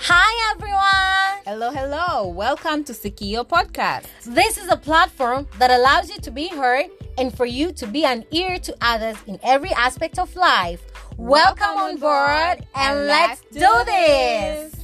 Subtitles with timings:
[0.00, 1.42] Hi, everyone.
[1.44, 2.28] Hello, hello.
[2.28, 4.06] Welcome to Sikio Podcast.
[4.24, 6.86] This is a platform that allows you to be heard
[7.18, 10.80] and for you to be an ear to others in every aspect of life.
[11.16, 14.74] Welcome on board and let's do this.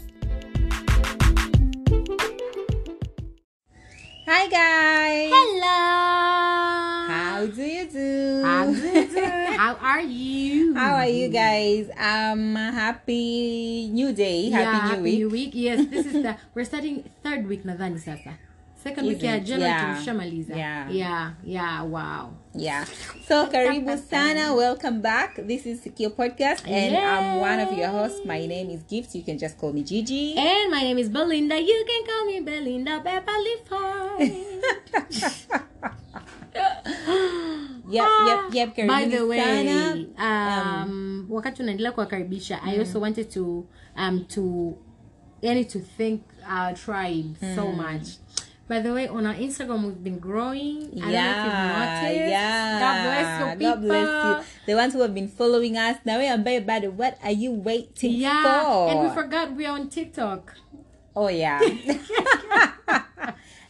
[4.26, 5.30] Hi, guys.
[5.32, 6.43] Hello.
[9.64, 10.76] How are you?
[10.76, 11.88] How are you guys?
[11.96, 14.52] Um, happy new day.
[14.52, 15.16] Yeah, Happy new week.
[15.16, 15.52] new week.
[15.56, 18.36] Yes, this is the we're starting third week nadhani sasa.
[18.76, 19.56] Second week Is ya?
[19.56, 20.04] Yeah.
[20.04, 20.84] Yeah.
[20.92, 22.36] Yeah, yeah, wow.
[22.52, 22.84] Yeah.
[23.24, 24.52] So, karibu sana.
[24.52, 25.40] Welcome back.
[25.40, 28.20] This is Sikio Podcast, and I'm one of your hosts.
[28.28, 29.16] My name is Gift.
[29.16, 30.36] You can just call me Gigi.
[30.36, 31.56] And my name is Belinda.
[31.56, 34.28] You can call me Belinda Beverly Ford.
[37.88, 38.86] Yep, yep, yep.
[38.88, 40.82] By the way, sana.
[40.84, 44.74] um, wakati unaendelea kuwakaribisha, I also wanted to um to
[45.42, 48.18] yani to thank our tribe so much.
[48.68, 50.88] By the way, on our Instagram we've been growing.
[50.96, 52.80] I don't know if yeah, yeah.
[52.80, 53.74] God bless you people.
[53.74, 54.44] God bless you.
[54.66, 55.98] The ones who have been following us.
[56.04, 56.96] Now, we are by bad.
[56.96, 58.88] What are you waiting Yeah, for?
[58.88, 60.54] and we forgot we are on TikTok.
[61.14, 61.60] Oh yeah.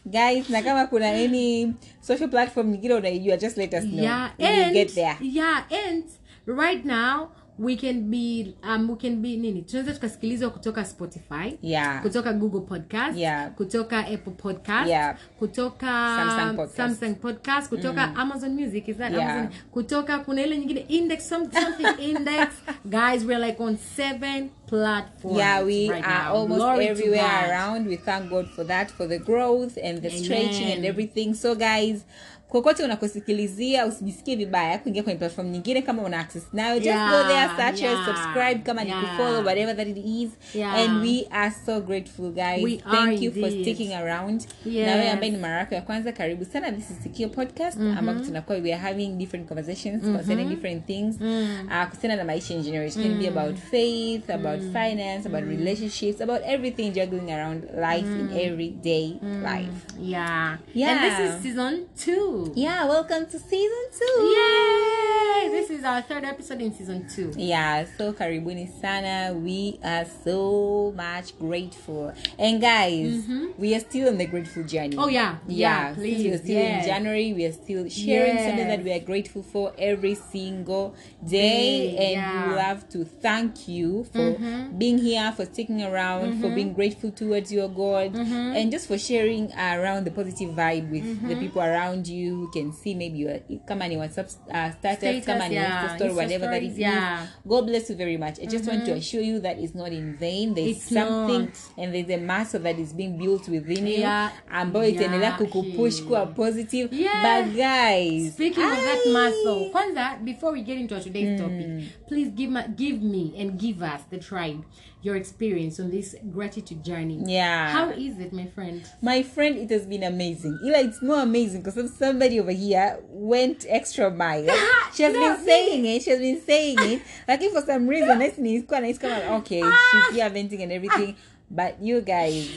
[0.05, 4.03] Guys, na kama kuna any social platform nyingine unaijua just let us know.
[4.03, 5.17] Yeah, and get there.
[5.21, 6.03] yeah, and
[6.45, 12.01] right now we can be um we can be nini tunaweza tukasikilizwa kutoka spotify Yeah.
[12.01, 13.51] kutoka google podcast Yeah.
[13.51, 15.17] kutoka apple podcast Yeah.
[15.39, 16.77] kutoka Samsung podcast.
[16.77, 19.31] samsung podcast kutoka amazon music is that Yeah.
[19.31, 22.47] amazon kutoka kuna ile nyingine index some, something index
[22.85, 26.35] guys we're like on seven platforms Yeah, we right are now.
[26.35, 27.87] almost Glory everywhere around.
[27.87, 30.23] We thank God for that, for the growth and the Amen.
[30.23, 31.33] stretching and everything.
[31.35, 32.03] So guys,
[32.49, 36.75] kokote unakosikilizia usijisikie vibaya kuingia kwenye platform nyingine kama una access nayo.
[36.75, 40.29] Just Yeah, go there search yeah, us subscribe kama ni kufollow whatever that it is.
[40.55, 40.75] Yeah.
[40.75, 42.63] and we are so grateful guys.
[42.63, 43.43] We thank you indeed.
[43.43, 44.45] for sticking around.
[44.65, 44.87] Yes.
[44.87, 48.19] na wewe ambaye ni mara yako ya kwanza karibu sana this is Sikio podcast ambapo
[48.19, 51.15] tunakuwa we are having different conversations concerning different things.
[51.21, 52.87] Uh, kuhusiana na maisha in general.
[52.87, 58.29] It can be about faith about finance about relationships about everything juggling around life in
[58.39, 59.07] everyday
[59.43, 59.85] life.
[60.01, 60.57] Yeah.
[60.73, 60.91] Yeah.
[60.91, 64.23] and this is season two yeah welcome to season two.
[64.23, 65.49] Yay!
[65.51, 67.31] This is our third episode in season two.
[67.37, 72.13] yeah so karibuni sana we are so much grateful.
[72.37, 73.47] And guys mm-hmm.
[73.57, 74.97] we are still on the grateful journey.
[74.97, 75.37] Oh, yeah.
[75.47, 78.83] yeah, Yeah, since we are please, still in january we are still sharing something that
[78.83, 80.95] we are grateful for every single
[81.25, 81.35] day.
[81.35, 82.47] Day, and yeah.
[82.47, 84.77] we love to thank you for mm-hmm.
[84.77, 86.55] being here for sticking around for mm-hmm.
[86.55, 88.15] being grateful towards your god.
[88.15, 92.71] And just for sharing around the positive vibe with the people around you who can
[92.71, 95.83] see maybe your kama ni whatsapp uh, status, Status, kama ni yeah.
[95.91, 96.79] Insta whatever that stories, is.
[96.79, 97.27] yeah.
[97.45, 100.17] god bless you very much i just want to assure you that it's not in
[100.17, 101.83] vain there's It's something not.
[101.85, 104.31] and there's a muscle that is being built within you Yeah.
[104.51, 105.37] ambayo itaendelea Yeah.
[105.37, 107.21] kukupush kuwa positive Yeah.
[107.43, 111.67] but guys Speaking of that muscle, Kwanza, before we get into today's topic,
[112.07, 114.63] please give my, give me and give us the tribe
[115.05, 117.21] your experience on this gratitude journey.
[117.27, 117.69] yeah.
[117.71, 118.81] How is it, my friend?
[119.01, 120.57] my friend it has been amazing.
[120.65, 124.49] Ila it's more amazing because somebody over here went extra mile.
[124.95, 127.01] She has been saying it she has been saying it.
[127.27, 131.15] Like if for some reason nahisi nilikuwa nahisi kama okay she's here venting and everything.
[131.49, 132.49] But you guys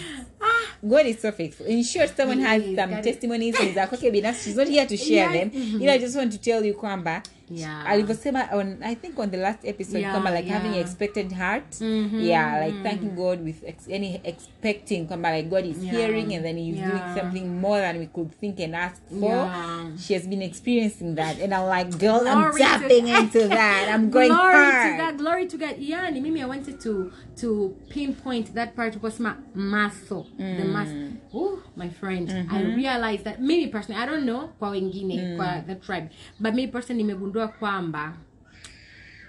[0.82, 1.66] god is so faithful.
[1.66, 4.96] In short someone has some God testimonies ni za kwake binafsi she's not here to
[5.06, 5.50] share Yeah.
[5.50, 5.50] them.
[5.82, 7.86] Ila i just want to tell you kwamba Yeah.
[7.86, 10.80] alivyosema on i think on the last episode Yeah, kwamba like having yeah.
[10.80, 12.20] expected heart mm-hmm.
[12.20, 13.22] yeah like thanking mm-hmm.
[13.22, 15.96] god with ex- any expecting kwamba like god is Yeah.
[15.96, 16.90] hearing and then he's Yeah.
[16.90, 19.96] doing something more than we could think and ask for Yeah.
[19.98, 23.88] she has been experiencing that and i'm like girl i'm Glory to tapping into that
[23.94, 25.76] i'm going glory hard to God, glory to God.
[25.78, 30.72] Yani, mimi I wanted to to pinpoint that part was my muscle, the mm.
[30.72, 31.08] muscle.
[31.32, 32.74] Oh, my friend, I mm-hmm.
[32.74, 35.66] realized that maybe personally, I don't know kwa wengine, kwa mm.
[35.66, 36.10] the tribe,
[36.40, 38.14] but me personally nimegundua kwamba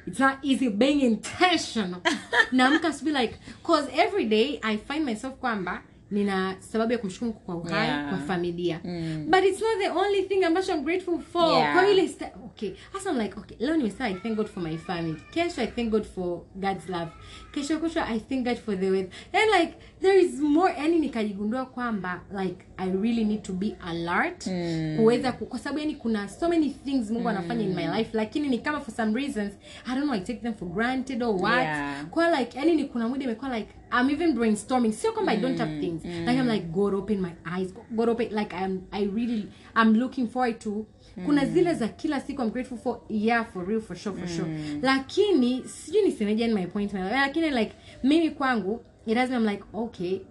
[0.08, 2.02] it's not easy being intentional.
[2.52, 7.40] Naamka asubuhi like, cause every day I find myself kwamba nina sababu ya kumshukuru Mungu
[7.46, 8.10] kwa uhai Yeah.
[8.10, 8.80] kwa familia
[9.28, 11.44] but it's not the only thing ambacho i'm grateful for.
[11.58, 11.74] Yeah.
[11.74, 12.10] kwa ile
[12.46, 12.72] okay.
[12.94, 15.16] Hasa i'm like okay leo nimesema i thank god for my family.
[15.34, 17.12] Kesho i thank god for god's love.
[17.54, 19.10] Kesho kesho i thank god for the weather.
[19.34, 24.50] And like there is more yani nikajigundua kwamba like i really need to be alert.
[24.98, 28.58] Kuweza kwa sababu yani kuna so many things mungu anafanya in my life lakini ni
[28.60, 29.54] kama for some reasons
[29.86, 31.60] i don't know i take them for granted or what.
[31.62, 32.06] Yeah.
[32.06, 34.94] kwa like yani ni kuna muda imekuwa like i'm even brainstorming.
[34.94, 36.04] Still, come mm, i don't have things.
[36.06, 37.74] like i'm like god open my eyes.
[37.96, 40.86] God open like i'm i really i'm looking forward to
[41.26, 43.02] kuna zile za kila siku i'm grateful for.
[43.10, 44.48] Yeah for real for sure for sure.
[44.82, 47.72] Lakini sijui nisemeje ni my point lakini like
[48.04, 50.22] mimi kwangu it doesn't i'm like okay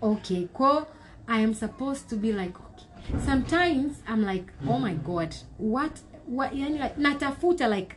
[0.00, 0.46] okay.
[0.52, 0.86] Ko
[1.26, 2.86] i am supposed to be like okay.
[3.26, 5.92] Sometimes i'm like oh my god what
[6.28, 7.96] what yani like natafuta like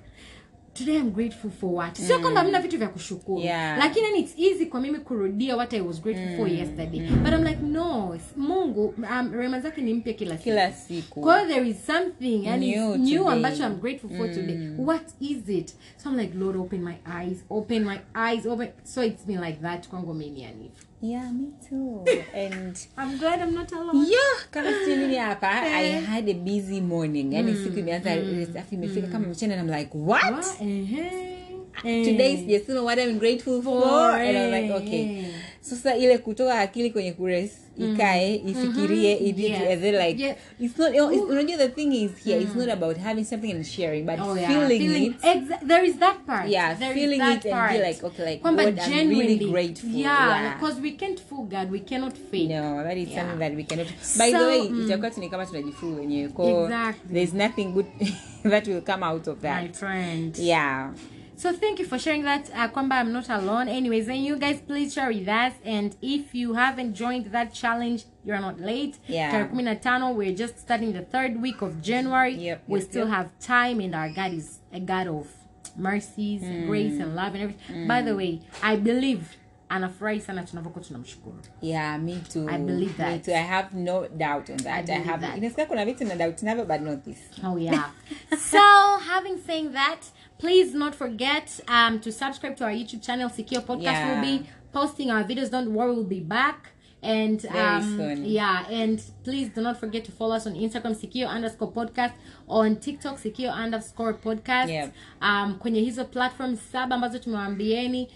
[0.80, 3.78] today i'm grateful for what sio kwamba mna vitu vya kushukuru Yeah.
[3.78, 7.44] lakini yani it's easy kwa mimi kurudia what i was grateful for yesterday but i'm
[7.44, 11.86] like no mungu um, rema zake ni mpya kila siku kila siku Because there is
[11.86, 14.58] something yani New new ambacho I'm grateful for today.
[14.78, 15.74] What is it?
[15.98, 18.68] So I'm like, Lord, open my eyes, open my eyes, open.
[18.84, 20.72] So it's been like that kwangu mimi yani.
[21.02, 22.04] Yeah me too.
[22.34, 24.06] And I'm glad I'm not alone.
[24.08, 27.34] yeah kama si mimi hapa i had a busy morning.
[27.34, 28.12] Yani siku imeanza
[28.60, 30.24] afu imefika kama mchana and i'm like what?
[30.32, 30.46] What?
[30.62, 31.40] Uh-huh.
[31.84, 35.20] today sijasema what i'm grateful for, and i'm like eh, okay.
[35.20, 35.26] Eh.
[35.62, 39.62] Sasa ile kutoka akili kwenye kures ikae ifikirie idid Yes.
[39.72, 40.36] and then like Yeah.
[40.60, 43.66] it's not you know, unajua the thing is here it's not about having something and
[43.66, 44.52] sharing but Oh, yeah.
[44.68, 46.50] feeling, it Exa- there is that part.
[46.50, 47.72] Yeah, There feeling it part.
[47.72, 49.90] and be like, okay, like, Kwamba God, I'm really grateful.
[49.90, 50.82] Yeah, Yeah.
[50.82, 51.72] we can't fool God.
[51.72, 52.50] We cannot fake.
[52.50, 53.20] no that is Yeah.
[53.22, 54.86] something that we cannot by the way mm.
[54.86, 57.14] itakuwa tu ni kama tunajifool wenyewe ko Exactly.
[57.14, 57.86] there's nothing good
[58.50, 60.38] that will come out of that My friend.
[60.38, 60.92] yeah
[61.40, 62.50] So thank you for sharing that.
[62.54, 63.70] Uh, Kwamba, I'm not alone.
[63.70, 65.54] Anyways, and you guys please share with us.
[65.64, 68.98] And if you haven't joined that challenge, you're not late.
[69.08, 69.48] Yeah.
[69.48, 72.36] Tano, We're just starting the third week of January.
[72.36, 73.16] Yep, we yep, still yep.
[73.16, 75.30] have time, and our God is a God of
[75.78, 77.88] mercies, and grace, and love, and everything.
[77.88, 79.38] By the way, I believe
[79.70, 81.38] anafurahi sana tunavyokuwa tunamshukuru.
[81.62, 83.24] yeah me too I believe me that.
[83.26, 86.44] too i have no doubt on that i, believe have inasikia kuna vitu na doubt
[86.44, 87.92] navyo but not this Oh yeah.
[88.52, 90.00] so having saying that,
[90.40, 93.30] please not forget um to subscribe to our YouTube channel.
[93.30, 94.08] Secure Podcast Yeah.
[94.16, 95.50] will be posting our videos.
[95.52, 96.72] Don't worry, we'll be back.
[97.02, 98.26] And Very um, soon.
[98.26, 102.12] yeah, and please do not forget to follow us on Instagram, secure underscore podcast,
[102.48, 104.68] on TikTok, secure underscore podcast.
[104.68, 104.94] Yep.
[105.22, 108.08] Um, kwenye hizo platforms saba ambazo tumewaambieni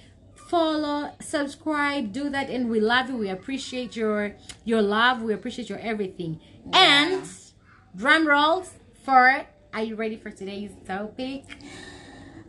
[0.50, 4.32] follow subscribe do that and we love you we appreciate your
[4.66, 6.38] your love we appreciate your everything
[6.74, 7.24] and
[7.96, 8.70] drum rolls
[9.06, 11.44] for are you ready for today's topic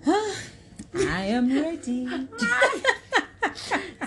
[0.94, 2.06] i am ready.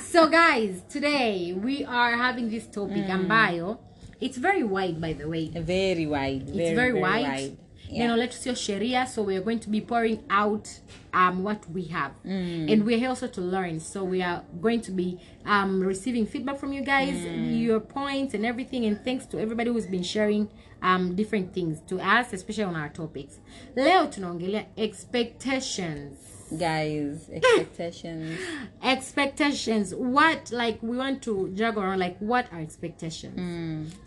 [0.02, 3.78] So guys today we are having this topic ambayo.
[4.22, 5.50] It's very wide by the way.
[5.50, 7.58] Very wide very, it's very, wide,
[7.90, 8.08] Yeah.
[8.08, 10.68] neno letu sio Sharia, so we are going to be pouring out
[11.14, 12.12] um, what we have.
[12.26, 13.80] And we're here also to learn.
[13.80, 18.46] So we are going to be um, receiving feedback from you guys your points and
[18.46, 18.86] everything.
[18.86, 20.50] And thanks to everybody who's been sharing
[20.82, 23.40] um, different things to us especially on our topics.
[23.76, 26.18] Leo tunaongelea expectations.
[26.50, 28.40] Guys expectations.
[28.82, 29.94] Expectations.
[29.94, 33.36] What like we want to juggle around like what are expectations?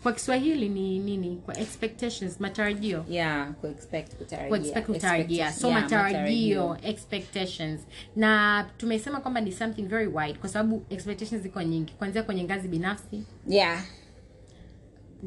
[0.03, 1.41] Kwa kiswahili ni nini?
[1.45, 3.05] Kwa expectations matarajio.
[3.09, 4.49] Yeah kuexpect kutarajia.
[4.49, 5.51] Kuexpect kutarajia.
[5.51, 6.77] So yeah, matarajio.
[6.83, 7.81] expectations.
[8.15, 11.93] Na tumesema kwamba ni something very wide kwa sababu expectations ziko nyingi.
[11.93, 13.23] Kuanzia kwenye ngazi binafsi.
[13.47, 13.83] Yeah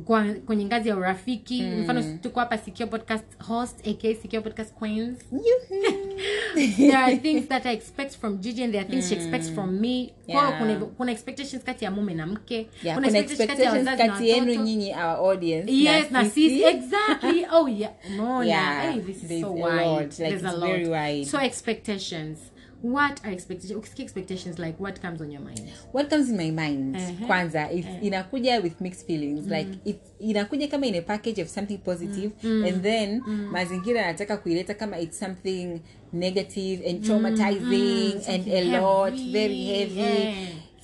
[0.05, 1.63] kwa, kwenye ngazi ya urafiki.
[1.63, 5.19] Mfano tuko hapa sikio podcast host aka sikio podcast queens.
[6.77, 9.81] There are things that i expect from Gigi and there are things she expects from
[9.81, 10.13] me.
[10.27, 10.59] Yeah.
[10.59, 12.69] kuna, kuna expectations kati ya mume na mke.
[12.83, 14.65] Yeah kuna expectations wazazi na kati yenu watoto.
[14.65, 16.63] nyinyi our audience yes na sisi.
[16.65, 17.47] exactly.
[17.53, 17.93] Oh yeah.
[18.17, 18.93] No Yeah, yeah.
[18.93, 20.89] Hey, this is so wide lot, like, there's a lot.
[20.89, 21.25] wide.
[21.27, 22.39] so expectations
[22.85, 25.61] what are expectations ukisikia expectations like what comes on your mind
[25.93, 27.27] what comes in my mind Uh-huh.
[27.27, 31.79] kwanza it's, inakuja with mixed feelings like it, inakuja kama in a package of something
[31.79, 32.31] positive
[32.69, 33.21] and then
[33.51, 35.81] mazingira anataka kuileta kama it's something
[36.13, 38.71] negative and traumatizing and a heavy.
[38.71, 40.35] lot very heavy yeah.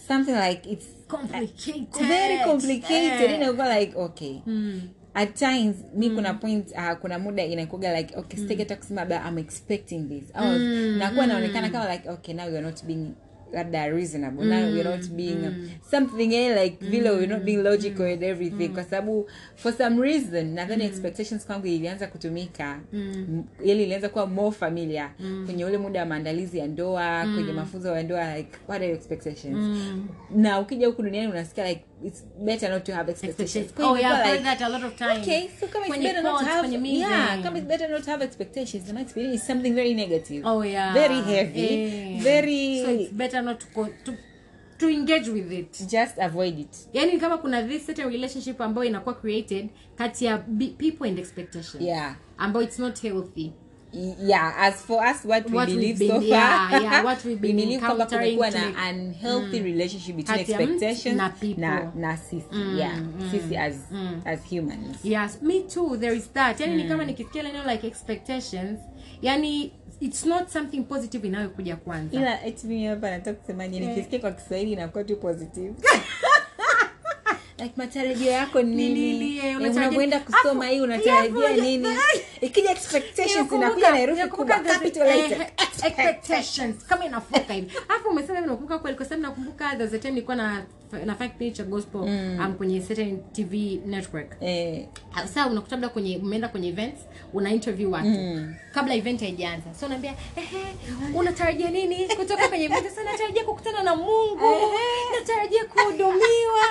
[0.09, 3.35] something like it's complicated very complicated yeah.
[3.35, 4.41] inakuwa like okay
[5.15, 9.29] at times mi kuna point uh, kuna muda inakuga like okay sitaki hata kusema labda
[9.29, 10.25] i'm expecting this.
[10.35, 10.61] I was,
[10.99, 13.07] nakuwa naonekana kama like okay now you're not being
[13.53, 14.45] labda reasonable.
[14.45, 15.39] Now you're not being
[15.91, 18.69] something eh, like vile you're not being logical and everything.
[18.69, 22.81] kwa sababu for some reason nadhani expectations kwangu ilianza kutumika.
[22.93, 23.45] Mm.
[23.65, 25.11] ili ilianza kuwa more familiar
[25.47, 28.97] kwenye ule muda wa maandalizi ya ndoa kwenye mafunzo ya ndoa like what are your
[28.99, 29.79] expectations?
[30.37, 33.57] Na ukija huku duniani unasikia like it's better not to have expectations.
[33.57, 33.91] Expectations.
[33.91, 35.21] oh yeah I've like, that a lot of times.
[35.23, 38.23] okay so come it's better not to have yeah come it's better not to have
[38.23, 38.91] expectations.
[38.91, 40.43] The experience is something very negative.
[40.47, 40.93] Oh yeah.
[40.93, 41.61] Very heavy.
[41.61, 42.23] Yeah.
[42.23, 44.17] very so it's better not to go to
[44.79, 45.73] to engage with it.
[45.89, 46.75] Just avoid it.
[46.93, 50.39] Yani kama kuna this certain relationship ambayo inakuwa created kati ya
[50.79, 52.15] people and expectation yeah.
[52.39, 53.53] Ambayo it's not healthy
[53.93, 57.25] yeah as for us what we What we've believe been- so far yeah, yeah, what
[57.25, 61.61] we've we believe kwamba kumekuwa na unhealthy relationship between Kati expectations na people.
[61.61, 62.47] na, na sisi
[62.79, 62.99] yeah
[63.31, 63.75] sisi as
[64.25, 65.05] as humans.
[65.05, 66.61] Yes me too there is that.
[66.61, 68.79] Yani ni kama nikisikia neno like expectations
[69.23, 72.17] yani it's not something positive inayokuja kwanza.
[72.19, 73.87] Ila eti mimi hapa nataka kusema nini?
[73.87, 75.75] Nikisikia kwa kiswahili inakuwa tu positive
[77.61, 79.39] like matarajio yako ni Ni nini?
[79.39, 81.89] eh, unavyoenda kusoma hii unatarajia nini?
[82.41, 84.59] Ikija expectations inakuja na herufi kubwa.
[84.59, 85.49] capital letter eh,
[85.87, 86.85] expectations.
[86.87, 87.73] Kama inafuka hivi.
[87.89, 90.63] Hapo umesema hivi nakumbuka kweli kwa sababu nakumbuka the a time nilikuwa na
[91.05, 94.37] na fact page cha gospel um, kwenye certain tv network.
[94.41, 94.87] Eh.
[95.15, 97.01] Sasa unakuta labda kwenye umeenda kwenye events
[97.33, 98.09] una interview watu.
[98.75, 99.75] Kabla event haijaanza.
[99.81, 100.65] So unaambia ehe
[101.15, 102.09] unatarajia nini?
[102.09, 104.71] Kutoka kwenye event sasa natarajia kukutana na mungu.
[105.21, 106.67] Natarajia kuhudumiwa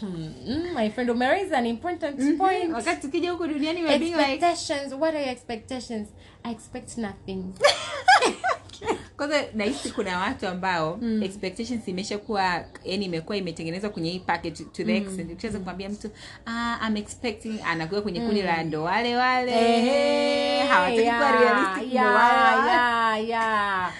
[0.00, 2.72] Hmm, my friend umeraise an important point.
[2.72, 6.08] Wakati tukija huko duniani being like expectations what are your expectations?
[6.44, 7.44] I expect nothing.
[9.16, 11.22] Kwanza nahisi kuna watu ambao mm.
[11.22, 15.32] expectations imeshakuwa yani imekuwa imetengenezwa kwenye hii package to the extent.
[15.32, 16.10] Ukiweza kumwambia mtu
[16.46, 20.58] ah, I'm expecting anakuwa kwenye kundi la ndo wale wale.
[20.58, 23.92] Hawataki kuwa realistic yeah, wale wale.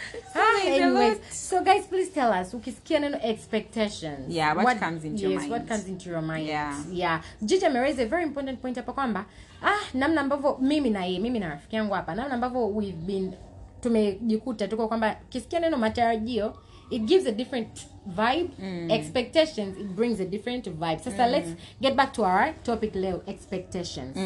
[0.67, 4.29] Anyways, so guys please tell us ukisikia neno expectations.
[4.29, 5.53] Yeah, what comes into your mind?
[5.53, 6.47] what comes into your mind?
[6.47, 6.75] Yeah.
[6.93, 7.21] yeah.
[7.43, 9.25] Jiji ameraise a very important point hapa kwamba
[9.63, 13.33] ah namna ambavyo mimi na yeye mimi na rafiki yangu hapa namna ambavyo we've been
[13.81, 16.55] tumejikuta tuko kwamba kisikia neno matarajio
[16.91, 18.51] it gives a different vibe.
[18.95, 20.99] Expectations it brings a different vibe.
[20.99, 21.49] Sasa let's
[21.81, 24.17] get back to our topic leo expectations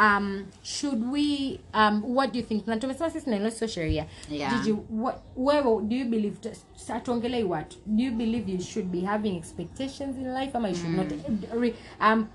[0.00, 2.66] um should we um what do you think?
[2.66, 4.06] Na tumesema sisi sio sheria.
[4.30, 4.62] Yeah.
[4.62, 6.36] Gigi, what wewe do you believe
[6.88, 10.96] atuongelei watu do you believe you should be having expectations in life ama you should
[10.96, 11.12] not?
[11.60, 12.26] Re- um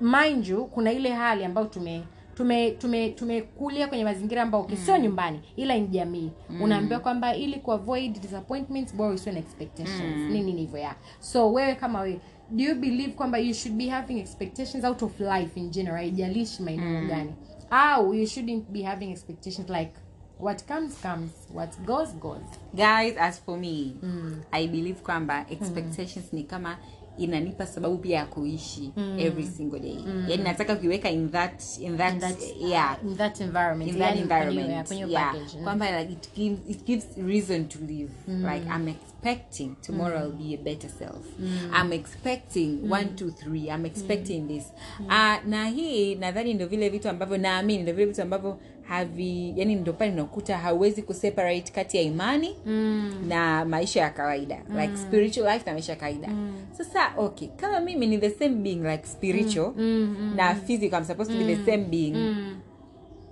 [0.00, 2.02] mind you kuna ile hali ambayo tume
[2.34, 6.30] tume tume tumekulia kwenye mazingira ambayo okay, sio nyumbani ila ni jamii.
[6.62, 10.30] Unaambiwa kwamba ili kuavoid disappointments bora usiwe na expectations.
[10.30, 10.94] Nini hivyo ya?
[11.20, 12.20] So wewe kama wewe
[12.50, 15.96] do you believe kwamba you should be having expectations out of life in general?
[15.96, 17.34] Haijalishi maeneo gani.
[17.70, 19.92] Au you shouldn't be having expectations like
[20.38, 21.30] what comes comes.
[21.54, 22.42] What goes goes.
[22.74, 23.96] Guys as for me
[24.52, 26.76] i believe kwamba expectations ni kama
[27.18, 29.98] inanipa sababu pia ya kuishi every single day.
[30.28, 32.96] Yani nataka kuiweka in that in that, In that- yeah.
[33.04, 33.90] in that environment.
[33.92, 35.34] In that yani environment kwenye yeah.
[35.34, 35.62] mm.
[35.64, 38.10] kwamba like it gives it gives reason to live.
[38.28, 38.94] Like i'm
[39.24, 41.24] expecting tomorrow i'll be a better self.
[41.72, 43.70] I'm expecting one two three.
[43.70, 44.64] I'm expecting this.
[45.08, 49.74] Ah, na hii nadhani ndo vile vitu ambavyo naamini ndo vile vitu ambavyo havi yani
[49.74, 52.56] ndo pale nakuta hauwezi kuseparate kati ya imani
[53.28, 54.62] na maisha ya kawaida.
[54.80, 56.28] Like spiritual life na maisha ya kawaida.
[56.78, 59.72] Sasa okay kama mimi ni the same being like spiritual
[60.36, 62.16] na physical i'm supposed to be the same being.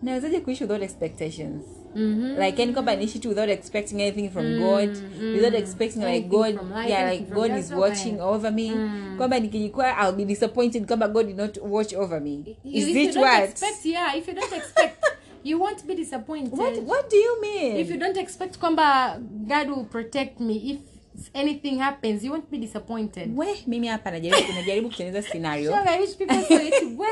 [0.02, 1.62] Nawezaje kuishi without expectations
[1.94, 2.38] Mm-hmm.
[2.38, 5.34] like yani kwamba niishi tu without expecting anything from mm, god mm.
[5.34, 8.70] without expecting like god life, yeah like god is watching over me.
[8.70, 9.14] Mm.
[9.16, 10.86] Kwamba nikijikwa i'll be disappointed.
[10.86, 12.56] Kwamba god did not watch over me.
[12.64, 13.44] Is if it what?
[13.44, 15.04] expect yeah if you don't expect
[15.44, 16.58] you won't be disappointed.
[16.58, 17.76] What what do you mean?
[17.76, 19.18] If you don't expect kwamba
[19.48, 20.54] god will protect me.
[20.54, 20.91] If
[21.34, 23.38] anything happens you won't be disappointed.
[23.38, 25.70] We mimi hapa najaribu najaribu kutengeneza scenario.
[25.76, 26.74] I wish people saw it.
[26.98, 27.06] we.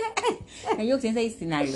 [0.70, 1.74] Najaribu kutengeneza hii scenario.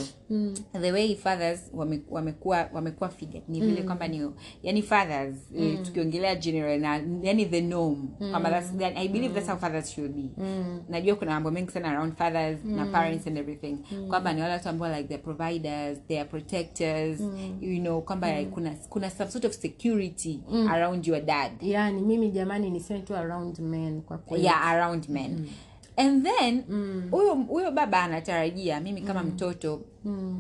[0.83, 3.43] The way fathers wame- wamekuwa wamekuwa figured.
[3.49, 4.31] Ni vile kwamba ni
[4.63, 8.09] yani fathers eh, tukiongelea general na yani the norm.
[8.31, 10.43] Kwamba that's that, i believe that's how fathers should be.
[10.89, 13.77] Najua kuna mambo mengi sana around fathers na parents and everything.
[14.09, 17.21] Kwamba ni wale watu ambao like the providers they are protectors
[17.61, 20.41] you know kwamba like, kuna kuna some sort of security
[20.71, 21.53] around your dad.
[21.63, 24.45] Yani mimi jamani niseme tu around men kwa kweli.
[24.45, 25.49] Yeah around men.
[25.97, 26.65] And then
[27.11, 29.81] huyo huyo baba anatarajia mimi kama mtoto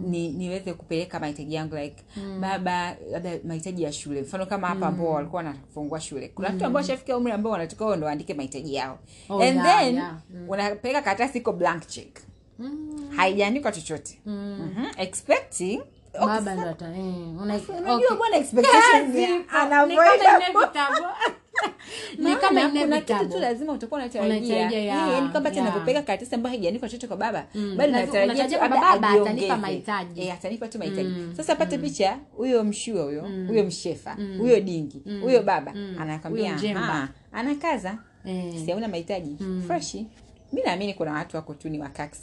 [0.08, 2.04] ni, niweze kupeleka mahitaji yangu like
[2.40, 4.20] baba labda mahitaji ya shule.
[4.22, 6.28] Mfano kama hapa ambao walikuwa wanafungua shule.
[6.28, 8.98] Kuna watu ambao washafikia umri ambao wanatakiwa ndo waandike mahitaji yao.
[9.28, 10.16] Oh, and yeah, then yeah.
[10.48, 12.18] unapeleka karatasi iko blank check.
[13.16, 14.20] Haijaandikwa chochote.
[14.26, 14.34] Mm.
[14.60, 14.86] mm-hmm.
[16.68, 19.14] ata eh, una- unajua bwana expectations
[22.54, 24.56] kama kuna kitu tu lazima utakuwa unatarajia.
[24.70, 27.46] Yeah, yaani kwamba hata navyopeka karatasi ambayo haijaandikwa chochote kwa baba
[27.76, 28.88] bado Lazima- natarajia tu baba
[29.22, 30.20] atanipa mahitaji.
[30.20, 31.10] Eh, atanipa tu mahitaji.
[31.36, 36.80] Sasa pate picha huyo mshua huyo huyo mshefa huyo dingi huyo baba anakwambia Huyo mjemba.
[37.02, 37.98] "Ah, anakaza.
[38.24, 38.54] Eh.
[38.64, 39.36] si mahitaji?
[39.40, 39.62] Mm.
[39.66, 40.06] freshi.
[40.52, 41.78] Mi naamini kuna watu wako tu ni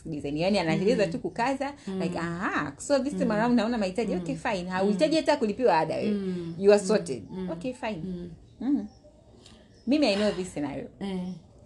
[0.06, 0.38] design.
[0.38, 4.16] Yani anaeleza tu kukaza like aha so this time around naona mahitaji.
[4.16, 4.70] Okay fine.
[4.70, 6.18] Hauhitaji hata kulipiwa ada wewe.
[6.60, 7.24] You are sorted.
[7.52, 8.02] Okay fine.
[8.62, 8.88] Mm.
[9.88, 10.86] Mimi i know this scenario.
[11.00, 11.20] Eh,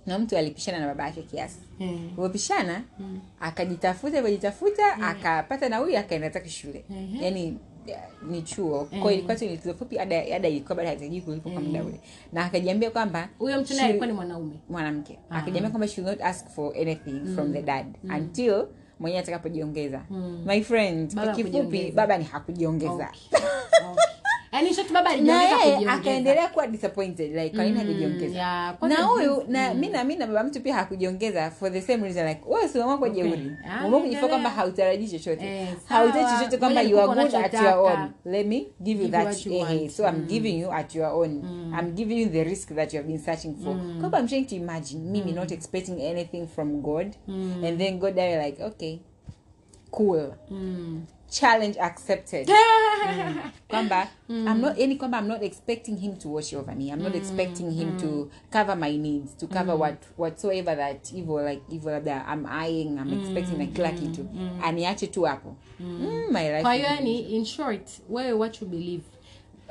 [0.05, 1.59] na mtu alipishana na baba yake kiasi.
[1.79, 1.89] Eh.
[1.89, 2.83] alivyopishana
[3.39, 6.85] akajitafuta alivyojitafuta akapata na huyu akaenda zake shule.
[7.21, 8.85] Yani ya, ni chuo.
[9.01, 11.99] Kwa ilikuwa tu likizo fupi ada ada ilikuwa bado haitajii kulipo kwa muda ule.
[12.33, 14.55] Na akajiambia kwamba huyo mtu naye alikuwa ni mwanaume?
[14.69, 15.19] Mwanamke.
[15.29, 17.85] Akajiambia kwamba she will not ask for anything from the dad
[18.17, 18.65] until
[18.99, 20.01] mwenyewe atakapojiongeza.
[20.45, 21.95] My friend kwa kifupi hakujiongeza.
[21.95, 23.09] baba ni hakujiongeza.
[23.91, 24.04] Okay.
[24.55, 24.65] Okay.
[24.65, 25.93] Yaani shoti baba na alijiongeza kujiongeza.
[25.93, 30.43] akaendelea kuwa disappointed like kwa nini hakujiongeza yeah, na huyu na mi mimi na baba
[30.43, 33.09] mtu pia hakujiongeza for the same reason like wewe si Okay.
[33.23, 33.51] jeuri.
[33.69, 35.45] Ah, umeamua kwamba hautarajii chochote.
[35.45, 38.09] Eh, hautarajii chochote kwamba you are good at your own.
[38.25, 41.31] Let me give you that eh, so i'm giving you at your own.
[41.79, 43.75] I'm giving you the risk that you have been searching for.
[43.99, 47.15] Kwamba i'm trying to imagine mimi not expecting anything from god.
[47.65, 48.99] And then god are like okay
[49.91, 50.33] cool
[51.39, 52.49] challenge accepted.
[53.67, 56.91] Kwamba i'm not yani kwamba i'm not expecting him to wash over me.
[56.91, 61.61] I'm not expecting him to cover my needs to cover what whatsoever that evil like
[61.69, 64.25] evil labda i'm eyeing i'm expecting na kila kitu
[64.63, 65.55] aniache tu hapo.
[65.79, 69.03] Mm, my life kwa hiyo yani in short wewe what you believe?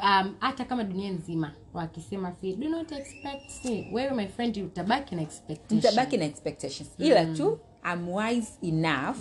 [0.03, 5.15] Um, hata kama dunia nzima wakisema si do not expect si wewe my friend utabaki
[5.15, 6.91] na expectation nitabaki na expectations.
[6.99, 7.59] Ila tu
[7.93, 9.17] i'm wise enough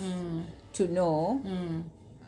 [0.72, 1.40] to know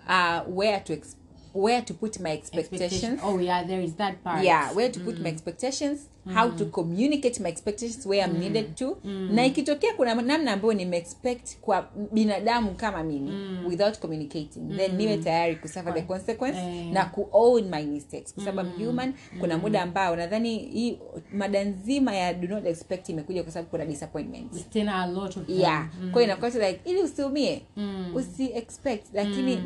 [0.09, 1.17] uh, where to ex-
[1.55, 2.93] where to put my expectations.
[2.93, 3.19] Expectation.
[3.25, 4.45] Oh yeah there is that part.
[4.45, 6.01] Yeah where to put my expectations
[6.35, 8.97] how to communicate my expectations where i'm needed to.
[9.05, 13.33] Na ikitokea kuna namna ambayo nimeexpect kwa binadamu kama mimi
[13.69, 16.93] without communicating then niwe tayari kusuffer the consequence Eh.
[16.93, 18.35] na kuown my mistakes.
[18.35, 18.87] Kwa sababu mm.
[18.87, 20.99] human kuna muda ambao nadhani hii
[21.33, 24.71] mada nzima ya do not expect imekuja kwa sababu kuna disappointment.
[24.71, 25.61] Tena a lot of them.
[25.61, 27.63] yeah kwa hiyo inakuwa like ili usiumie
[28.15, 29.63] usi expect lakini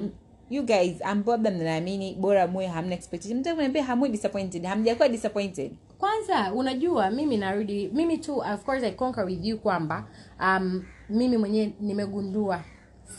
[0.51, 3.39] you guys ambao labda mnaamini bora muwe hamna expectation.
[3.41, 5.73] Mtaka kuniambia hamwe disappointed hamjakuwa disappointed.
[5.99, 10.05] Kwanza unajua mimi narudi mimi tu of course i conquer with you kwamba
[10.41, 12.61] um, mimi mwenyewe nimegundua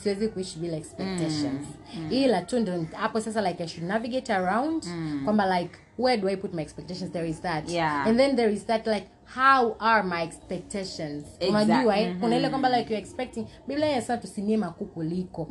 [0.03, 1.67] siwezi kuishi bila expectations.
[2.09, 4.83] Ila tu ndo hapo sasa like i should navigate around
[5.25, 7.11] kwamba like where do i put my expectations?
[7.11, 7.69] There is that.
[7.69, 8.07] Yeah.
[8.07, 11.23] and then there is that like how are my expectations?
[11.39, 12.15] Exact- unajua eh?
[12.19, 15.47] kuna ile kwamba like you're expecting biblia inasema tusimie makuu kuliko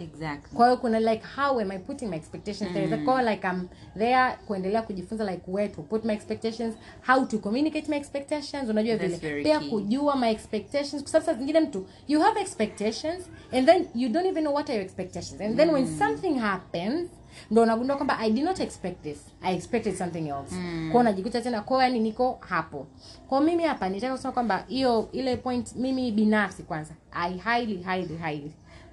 [0.00, 0.56] exactly.
[0.56, 2.84] Kwa hiyo kuna like how am i putting my expectations there?
[2.84, 6.74] Is kwa hiyo like i'm there kuendelea kujifunza like where to put my expectations
[7.06, 8.70] how to communicate my expectations.
[8.70, 9.42] Unajua vile.
[9.42, 11.02] pia kujua my expectations.
[11.02, 14.78] Kwa sababu zingine mtu you have expectations and then you don't even know what are
[14.78, 15.40] your expectations.
[15.40, 17.10] And then when something happens
[17.50, 19.18] ndo unagundua kwamba i did not expect this.
[19.42, 20.54] I expected something else.
[20.54, 20.88] Mm.
[20.92, 22.86] kwao najikuta tena kwao yani niko hapo.
[23.28, 28.16] Kwao mimi hapa nitaka kusema kwamba hiyo ile point mimi binafsi kwanza i highly highly
[28.16, 28.52] highly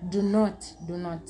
[0.10, 1.30] do not do not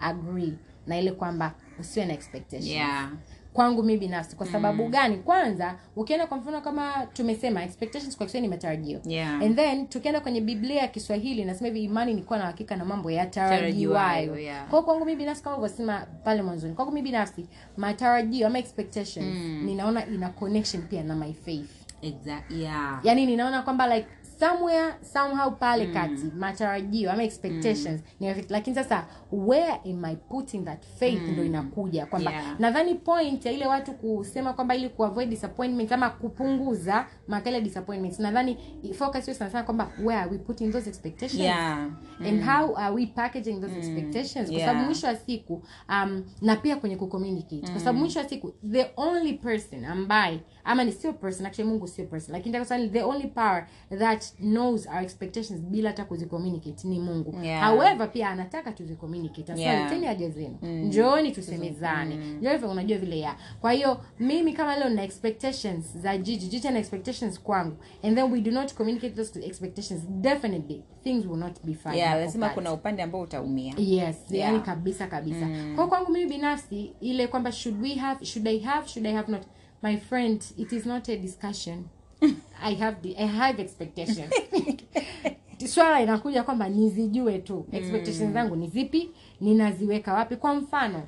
[0.00, 0.52] agree
[0.86, 3.10] na ile kwamba usiwe na expectation yeah.
[3.52, 5.16] Kwangu mi binafsi kwa sababu gani?
[5.16, 9.00] Kwanza ukienda kwa mfano kama tumesema expectations kwa kiswahili ni matarajio.
[9.04, 9.42] Yeah.
[9.42, 12.84] and then tukienda kwenye biblia ya kiswahili nasema hivi imani ni kuwa na hakika na
[12.84, 14.38] mambo yatarajiwayo.
[14.38, 14.68] Yeah.
[14.68, 20.06] kwao kwangu mi binafsi kama ulivyosema pale mwanzoni kwangu mi binafsi matarajio ama expectations ninaona
[20.06, 21.70] ina connection pia na my faith.
[22.02, 23.00] Exactly yeah.
[23.04, 24.08] Yani ninaona kwamba like
[24.40, 28.00] somewhere somehow pale kati matarajio ama expectations.
[28.20, 32.06] Ni lakini sasa where am i putting that faith ndo inakuja?
[32.06, 32.60] Kwamba Yeah.
[32.60, 38.56] nadhani point ya ile watu kusema kwamba ili kuavoid disappointment ama kupunguza makala disappointments nadhani
[38.94, 41.40] focus hiyo sana sana kwamba where are we putting those expectations?
[41.40, 41.88] Yeah.
[42.28, 44.48] And how are we packaging those expectations?
[44.48, 44.68] Kwa Yeah.
[44.68, 48.90] sababu mwisho wa siku um, na pia kwenye kucommunicate kwa sababu mwisho wa siku the
[48.96, 52.32] only person ambaye ama ni sio person actually mungu sio person.
[52.32, 53.66] Lakini like, the only power
[53.98, 57.44] that knows our expectations bila hata kuzicommunicate ni mungu.
[57.44, 57.62] Yeah.
[57.62, 59.60] however pia anataka tuzicommunicate.
[59.60, 59.84] Yeah.
[59.84, 62.16] leteni haja zenu njooni tusemezane.
[62.16, 63.36] Njoo hivyo unajua vile ya.
[63.60, 67.76] Kwa hiyo mimi kama leo na expectations za jiji jiji ana expectations kwangu.
[68.02, 70.02] And then we do not communicate those expectations.
[70.08, 71.98] Definitely things will not be fine.
[71.98, 73.74] Yeah lazima kuna upande ambao utaumia.
[73.78, 74.52] Yes Yeah.
[74.52, 75.48] yani kabisa kabisa.
[75.76, 79.32] Kwa kwangu mimi binafsi ile kwamba should we have should i have should i have
[79.32, 79.42] not
[79.82, 81.88] my friend it is not a discussion.
[82.62, 84.32] I have the, i have expectations
[85.66, 87.66] swala inakuja kwamba nizijue tu.
[87.72, 89.10] Expectations zangu ni zipi?
[89.40, 90.36] Ninaziweka wapi?
[90.36, 91.02] Kwa mfano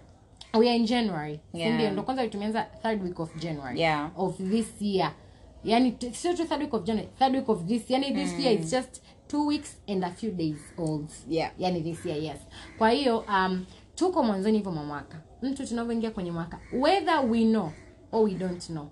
[0.55, 1.41] we are in january.
[1.55, 1.71] Yeah.
[1.71, 3.81] sindio ndo kwanza tumeanza third week of january.
[3.81, 4.11] Yeah.
[4.17, 5.13] of this year.
[5.65, 8.71] Yani sio tu third week of january third week of this yani this year is
[8.71, 11.09] just two weeks and a few days old.
[11.29, 11.51] Yeah.
[11.59, 12.39] yani this year yes.
[12.79, 15.21] Kwa hiyo um, tuko mwanzoni hivyo mwa mwaka.
[15.43, 17.71] Mtu tunavyoingia kwenye mwaka whether we know
[18.12, 18.87] or we don't know.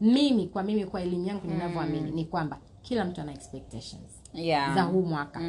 [0.00, 4.74] Mimi kwa mimi kwa elimu yangu ninavyoamini ni kwamba kila mtu ana expectations yeah.
[4.74, 5.40] za huu mwaka.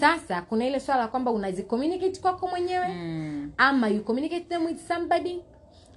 [0.00, 2.86] Sasa kuna ile swala kwamba unazicommunicate kwako mwenyewe
[3.56, 5.42] ama you communicate them with somebody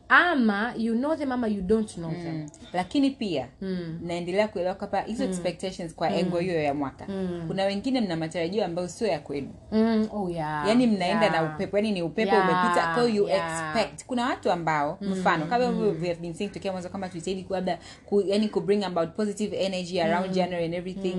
[0.09, 2.35] ama you know them ama you don't know them.
[2.35, 2.49] Mm.
[2.73, 3.99] lakini pia Mm.
[4.03, 7.07] naendelea kuelewa kwamba hizo expectations kwa engo hiyo ya mwaka.
[7.47, 9.53] Kuna wengine mna matarajio ambayo sio ya kwenu.
[9.71, 10.67] Mm, oh yeah.
[10.67, 11.41] yani mnaenda yeah.
[11.41, 13.75] na upepo yani ni upepo Yeah, umepita kwa you yeah.
[13.75, 14.05] expect.
[14.05, 15.79] Kuna watu ambao mfano kama mm.
[16.01, 19.57] we have been saying tokea mwanzo kama tuitaidi labda ku, yani ku bring about positive
[19.57, 21.15] energy around january and everything.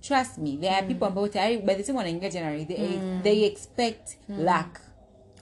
[0.00, 2.88] Trust me there are people ambao tayari by the time wanaingia january they,
[3.22, 4.80] they expect luck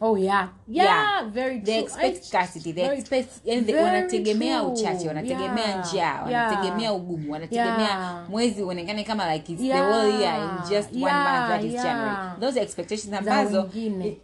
[0.02, 0.48] oh yeah.
[0.68, 1.64] Yeah, very true.
[1.64, 2.72] they expect scarcity.
[2.72, 6.30] They very- expect yani they- wanategemea uchache wanategemea Yeah, njaa
[6.80, 6.94] yeah.
[6.96, 8.30] ugumu wanategemea Yeah.
[8.30, 11.72] mwezi uonekane kama like it's Yeah, the whole year in just one month that is
[11.72, 11.84] yeah.
[11.84, 12.40] january.
[12.40, 13.70] Those are expectations ambazo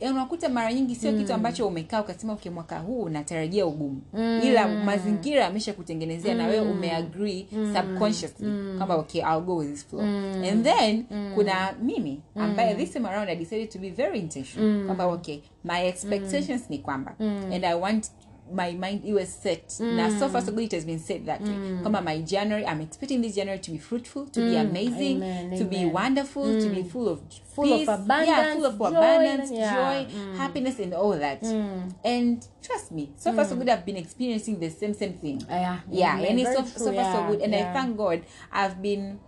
[0.00, 4.00] eh, unakuta mara nyingi sio kitu ambacho umekaa ukasema okay mwaka huu unatarajia ugumu.
[4.42, 10.02] Ila mazingira amesha kutengenezea na wewe umeagree subconsciously kwamba okay i'll go with this flow.
[10.50, 15.06] And then kuna mimi ambaye this time around i decided to be very intentional kwamba
[15.06, 15.38] okay
[15.68, 17.14] my expectations ni kwamba
[17.54, 18.10] and i want
[18.52, 19.80] my mind iwe set.
[19.80, 21.52] Na so far so good it has been said that way.
[21.82, 25.64] Kwamba my january i'm expecting this january to be fruitful to be amazing Amen, to
[25.64, 26.62] be wonderful mm.
[26.62, 27.20] to be full of
[27.54, 29.74] Full of abundance yeah, full of joy, abundance yeah.
[29.74, 31.42] joy happiness and all that.
[32.04, 35.42] And trust me so far so good i've been experiencing the same same thing.
[35.48, 37.42] Yeah yeah yeah and it's so, true, so far so good.
[37.42, 39.18] And i thank god i've been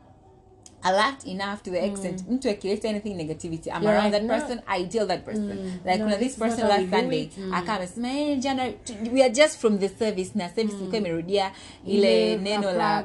[0.83, 2.35] alert enough to the extent mm.
[2.35, 4.35] mtu akileta anything negativity i'm yeah, around that no.
[4.35, 5.73] person i tell that person mm.
[5.85, 7.33] like no, kuna this this person last sunday it.
[7.53, 8.73] akawa amesema hey, jana
[9.13, 11.53] we are just from the service na service ilikuwa imerudia
[11.87, 13.05] ile neno la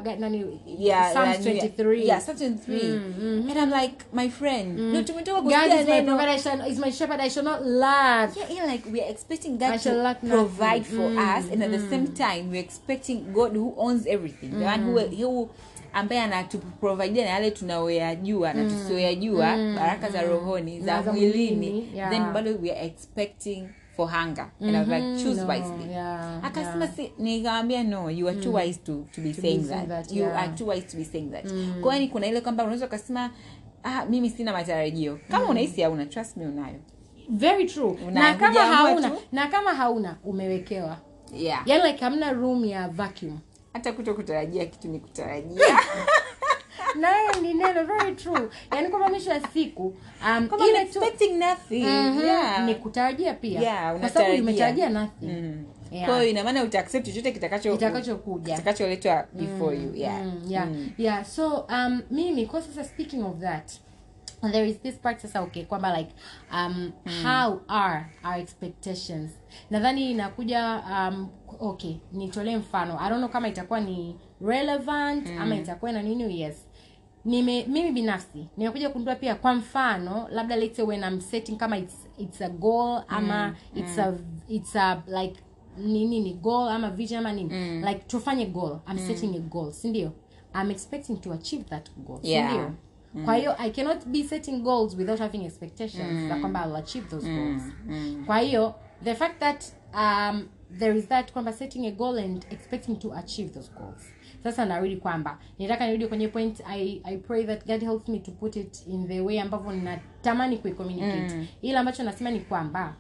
[0.79, 3.13] yeah, Psalms la 23 yeah, Psalms 23 mm.
[3.21, 3.49] mm.
[3.49, 4.93] and i'm like my friend mm.
[4.93, 7.43] no tumetoka God kusikia is my neno prophet, I shall, is my shepherd, I shall
[7.43, 8.35] not lack.
[8.35, 10.97] yeah, yeah, like we are expecting God shall to provide nothing.
[10.97, 11.79] for Mm, us, and at mm.
[11.79, 14.59] the same time, we're expecting God who owns everything, mm.
[14.59, 15.49] the one who, who
[15.95, 22.09] ambaye anatuprovidia na yale tunayoyajua na tusioyajua baraka za rohoni za mwilini yeah.
[22.11, 24.47] then bado we are expecting for hunger.
[24.61, 25.91] And I was like choose No, wisely.
[25.91, 29.87] yeah, akasema si nikamwambia no you are too wise to, to be saying be that,
[29.87, 30.39] that, you yeah.
[30.43, 31.45] are too wise to be saying that.
[31.81, 33.31] Kwa hiyo kuna ile kwamba unaweza ukasema
[33.83, 35.19] ah, mimi sina matarajio.
[35.31, 36.75] Kama unahisi hauna trust me unayo.
[37.29, 37.97] Very true.
[38.07, 39.17] Una- na kama hauna tu.
[39.31, 40.97] na kama hauna umewekewa.
[41.33, 41.63] Yeah.
[41.65, 43.39] Yani like hamna room ya vacuum
[43.75, 45.65] hata kuto kutarajia kitu ni kutarajia
[46.99, 49.95] nayo ni neno very true yani kwamba mwisho ya siku
[50.27, 52.25] um, ile tu nothing mm-hmm.
[52.25, 52.65] yeah.
[52.65, 55.63] ni kutarajia pia Yeah, kwa sababu umetarajia nothing Mhm.
[55.91, 56.07] Yeah.
[56.07, 58.55] kwa inamaana utaaccept chochote kitakacho Kitakachokuja.
[58.55, 60.89] kitakacholetwa before you yeah Mm, yeah Mm.
[60.97, 63.71] yeah so um mimi kwa sasa speaking of that
[64.51, 66.11] there is this part sasa okay kwamba like
[66.51, 66.91] um
[67.23, 69.31] how are our expectations?
[69.69, 72.97] Nadhani inakuja um okay nitolee mfano.
[72.99, 76.67] I don't know kama itakuwa ni relevant ama itakuwa na nini yes.
[77.25, 81.77] Nime mimi binafsi nimekuja kundua pia kwa mfano labda let's say when I'm setting kama
[81.77, 84.13] it's, it's a goal ama it's a
[84.49, 85.41] it's a like
[85.77, 87.49] ni nini goal ama vision ama nini.
[87.85, 88.79] Like tufanye goal.
[88.87, 90.11] I'm setting a goal si ndio?
[90.53, 92.71] I'm expecting to achieve that goal si Yeah.
[93.15, 97.07] Ndio kwa hiyo i cannot be setting goals without having expectations za kwamba i'll achieve
[97.09, 97.61] those goals.
[98.25, 100.47] Kwa hiyo the fact that um,
[100.79, 104.03] there is that kwamba setting a goal and expecting to achieve those goals.
[104.43, 108.31] Sasa narudi kwamba nitaka nirudi kwenye point I, i pray that god helps me to
[108.31, 111.47] put it in the way ambavyo ninatamani kuicommunicate mm.
[111.61, 112.95] ila ambacho nasema ni kwamba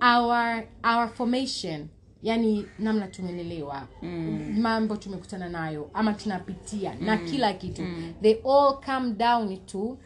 [0.00, 1.88] our our formation
[2.24, 4.56] yani namna tumelelewa mm.
[4.60, 7.06] mambo tumekutana nayo ama tunapitia mm.
[7.06, 8.12] na kila kitu mm.
[8.22, 9.98] they all come down to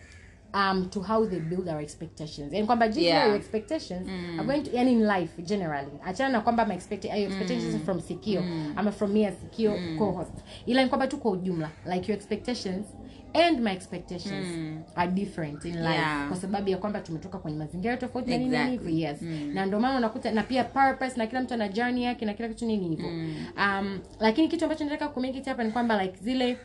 [0.55, 3.27] um to how they build our expectations yani kwamba jinsi Yeah.
[3.27, 7.17] your expectations are going to yani in life generally achana na kwamba my expect, your
[7.17, 8.43] expectations from sikio
[8.77, 10.33] ama from me as sikio co-host
[10.67, 12.87] ila ni kwamba tu kwa ujumla like your expectations
[13.35, 14.47] and my expectations
[14.97, 16.29] are different in life Yeah.
[16.29, 19.23] kwa sababu ya kwamba tumetoka kwenye mazingira tofauti na nini hivyo yes.
[19.55, 22.49] Na ndio maana unakuta na pia purpose na kila mtu ana journey yake na kila
[22.49, 23.09] kitu nini hivyo
[23.57, 26.57] um, lakini kitu ambacho nataka kumake hapa ni kwamba like zile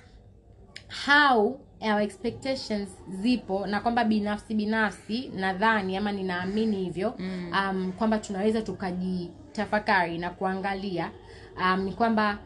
[1.05, 2.89] how our expectations
[3.21, 7.51] zipo na kwamba binafsi binafsi nadhani ama ninaamini hivyo mm.
[7.69, 11.11] um, kwamba tunaweza tukajitafakari na kuangalia.
[11.57, 12.37] Um, ni kwamba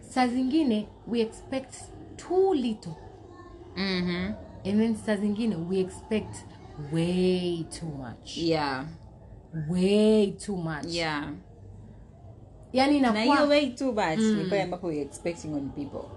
[0.00, 1.74] saa zingine we expect
[2.16, 2.92] too little
[3.76, 4.34] Mhm.
[4.64, 6.36] and then saa zingine we expect
[6.92, 8.36] way too much.
[8.36, 8.84] Yeah.
[9.68, 10.86] Way too much.
[10.88, 11.32] Yeah.
[12.72, 16.08] Yani na hiyo way too much ni pale ambapo expecting on people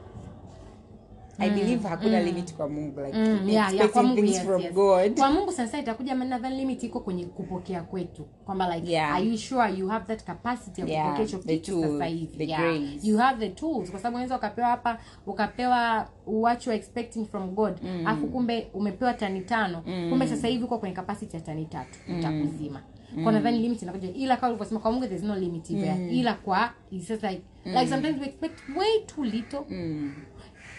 [1.39, 4.73] i believe hakuna limit kwa mungu like Mm, yeah, yeah, kwa Mungu, yes, from yes.
[4.73, 5.17] god.
[5.19, 8.25] Kwa mungu sasa itakuja nadhani limit iko kwenye kupokea kwetu.
[8.45, 9.15] Kwamba like Yeah.
[9.15, 12.49] are you sure you have that capacity ya Yeah, kupokea hicho kitu sasa hivi?
[12.49, 12.61] yeah.
[12.61, 12.99] grace.
[13.07, 13.91] you have the tools.
[13.91, 14.97] Kwa sababu unaweza ukapewa hapa
[15.27, 17.73] ukapewa what you expecting from god
[18.05, 19.81] alafu kumbe umepewa tani tano.
[20.09, 21.99] Kumbe sasa hivi uko kwenye capacity ya tani tatu.
[22.19, 22.81] Itakuzima
[23.23, 26.09] kwa nadhani limit inakuja ila kama ulivyosema kwa mungu there's no limit mm.
[26.11, 29.59] ila kwa just like like sometimes we expect way too little.
[29.69, 30.13] Mm.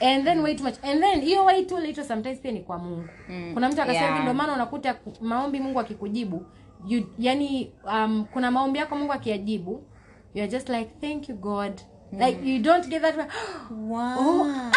[0.01, 2.79] And then way too much and then hiyo way too little sometimes pia ni kwa
[2.79, 3.51] mungu Mm.
[3.55, 4.21] kuna mtu akasema Yeah.
[4.21, 6.47] ndio maana unakuta maombi mungu akikujibu
[6.87, 9.83] you, yani um, kuna maombi yako mungu akiyajibu
[10.35, 11.73] you're just like thank you god
[12.13, 13.15] like you don't get that
[13.71, 14.71] Wow.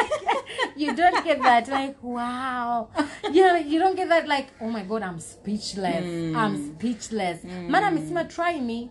[0.76, 2.88] you don't get that like wow.
[3.32, 6.04] You know, you don't get that like oh my god i'm speechless.
[6.36, 7.44] I'm speechless.
[7.68, 8.90] Maana amesema try me.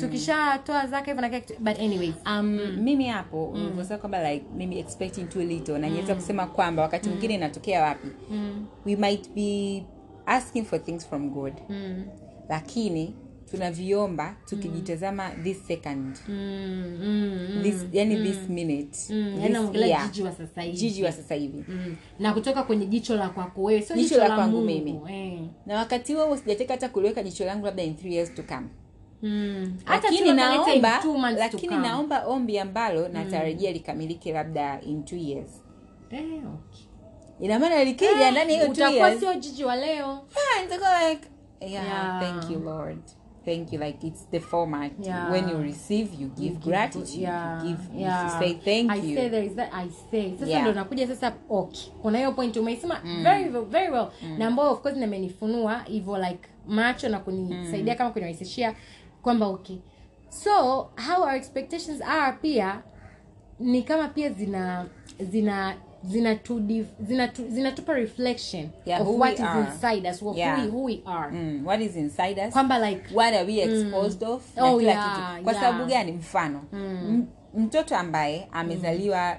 [0.00, 2.14] Tukishatoa zake hivyo na but anyways.
[2.26, 7.08] Um, mimi hapo ulivyosema kwamba like mimi expecting too little na niweza kusema kwamba wakati
[7.08, 8.08] mwingine inatokea wapi
[8.86, 9.84] we might be
[10.26, 11.52] asking for things from god.
[11.68, 12.04] Mm,
[12.48, 13.14] lakini
[13.54, 19.72] tunaviomba tukijitazama this second mm, mm, this, yani this minute mm.
[19.72, 21.96] this jiji wa sasa hivi jiji wa sasa hivi mm.
[22.18, 25.00] na kutoka kwenye jicho la kwako wewe sio Jicho jicho, la kwangu mimi.
[25.10, 25.40] eh.
[25.66, 28.66] na wakati huo sijataka hata kuliweka jicho langu labda in three years to come
[29.20, 29.76] Hmm.
[29.88, 31.00] lakini naomba
[31.38, 35.50] lakini naomba ombi ambalo natarajia likamilike labda in two years
[36.10, 36.84] eh, okay.
[37.40, 41.28] ina maana likija ndani hiyo utakuwa sio jiji wa leo yeah, like
[41.60, 42.20] yeah, Yeah.
[42.20, 42.98] thank you lord
[43.44, 45.32] thank you like it's the format Yeah.
[45.32, 48.24] when you receive you give gratitude Yeah, you give yeah.
[48.24, 50.34] you say thank I you say there is that I say.
[50.38, 50.62] Sasa Yeah.
[50.62, 51.82] ndo nakuja sasa okay.
[52.02, 54.06] Kuna hiyo point umeisema very well, very well.
[54.38, 58.74] Na ambayo of course nimenifunua hivyo like macho na kunisaidia kama kunirahisishia
[59.22, 59.76] kwamba okay.
[60.28, 60.50] So
[61.08, 62.82] how our expectations are pia
[63.60, 64.86] ni kama pia zina
[65.20, 65.76] zina
[66.08, 69.60] zinatu- zinatu- zinatupa reflection Yeah, of what is are.
[69.60, 70.64] inside us who, Yeah.
[70.64, 71.30] we, who we are.
[71.32, 72.52] Mm, what is inside us?
[72.52, 74.42] Kwamba like what are we exposed of?
[74.56, 75.44] Na Oh, kila yeah, kitu.
[75.44, 75.64] Kwa yeah.
[75.64, 76.12] sababu gani?
[76.12, 79.36] Mfano M- mtoto ambaye amezaliwa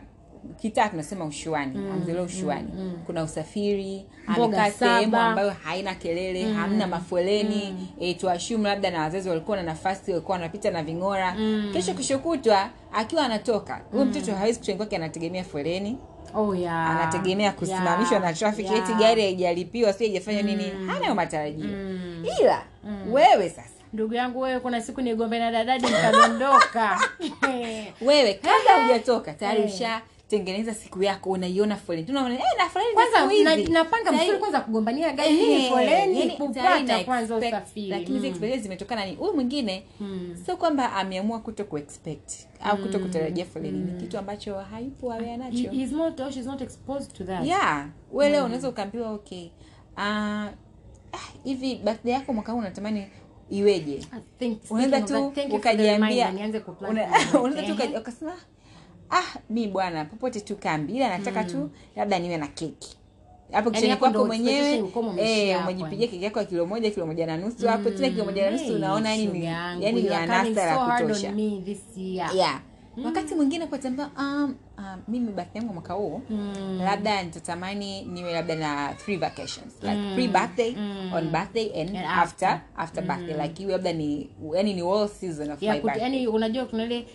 [0.58, 1.78] kitaa tunasema ushuani.
[1.94, 2.70] Amezaliwa ushuani.
[3.06, 9.58] kuna usafiri amekaa sehemu ambayo haina kelele hamna mafoleni e, tuashumu labda na wazazi walikuwa
[9.58, 11.36] na nafasi walikuwa wanapita na ving'ora.
[11.74, 15.98] Kesho kishokutwa akiwa anatoka huyo mtoto hawezi kuchani kwake anategemea foleni.
[16.36, 16.90] Oh yeah.
[16.90, 18.24] Anategemea kusimamishwa Yeah.
[18.24, 18.78] na traffic Yeah.
[18.78, 21.70] eti gari haijalipiwa si haijafanya nini hana hayo matarajio.
[22.42, 22.62] Ila
[23.12, 23.70] wewe sasa.
[23.94, 27.00] Ndugu yangu wewe kuna siku nigombe na dadadi nikadondoka
[28.08, 30.00] wewe kabla hujatoka tayari Eh.
[30.30, 32.08] Ushatengeneza siku yako unaiona foleni.
[32.08, 36.84] Tunaona eh, na foleni kwanza na, napanga msuri kwanza kugombania gari Eh, foleni yani tayari
[36.84, 37.88] na kupata kwanza usafiri.
[37.88, 38.32] lakini hizi Mm.
[38.32, 39.84] experience zimetokana ni huyu mwingine.
[40.46, 42.32] Sio kwamba ameamua kuto kuexpect
[42.64, 43.78] au kuto kutarajia foleni.
[43.80, 47.46] Ni kitu ambacho hayupo awe He- nacho he's not or she's not exposed to that.
[47.46, 47.88] Yeah.
[48.12, 49.48] We leo unaweza ukaambiwa okay
[49.98, 50.48] ah,
[51.14, 53.08] ah, hivi birthday yako mwaka huu unatamani
[53.50, 54.00] iweje?
[54.70, 56.60] Unaweza tu ukajiambia unaweza
[57.68, 58.34] tu uka- ukasema
[59.16, 62.98] ah mi bwana popote tu kambi ila nataka tu labda niwe na keki.
[63.52, 64.84] Hapo kichani kwako mwenyewe
[65.18, 68.46] eh, umejipigia keki yako ya kilo moja kilo moja na nusu hapo tena kilo moja
[68.46, 71.32] na nusu Hey, unaona yani ni yani ni anasa la kutosha.
[71.66, 71.80] this
[73.06, 76.22] wakati mwingine kwatambia um, um, mimi birthday yangu mwaka huu
[76.86, 80.76] labda nitatamani niwe labda na three vacations like pre birthday
[81.16, 82.62] on birthday and, And after after.
[82.78, 86.04] after birthday like iwe labda ni yani ni all season of yeah, my birthday.
[86.04, 87.06] yani unajua kuna ile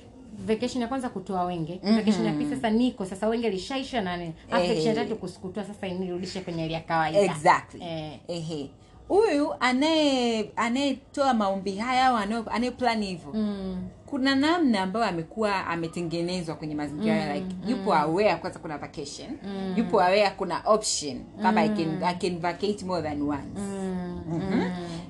[0.47, 4.87] vacation ya kwanza kutoa wenge vacation ya pili sasa niko sasa wenge lishaisha nane vacation
[4.87, 8.19] ya tatu kusukutua sasa nirudishe kwenye hali ya kawaida exactly Eh.
[8.29, 8.71] ehe
[9.09, 13.89] huyu anaye anayetoa maombi haya au anaye- anayeplani hivyo Mm.
[14.07, 19.75] kuna namna ambayo amekuwa ametengenezwa kwenye mazingira mm, like yupo aware kwanza kuna vacation mm.
[19.77, 24.23] yupo aware kuna option kama I, can, i can vacate more than once Mm.
[24.29, 24.60] Mhm.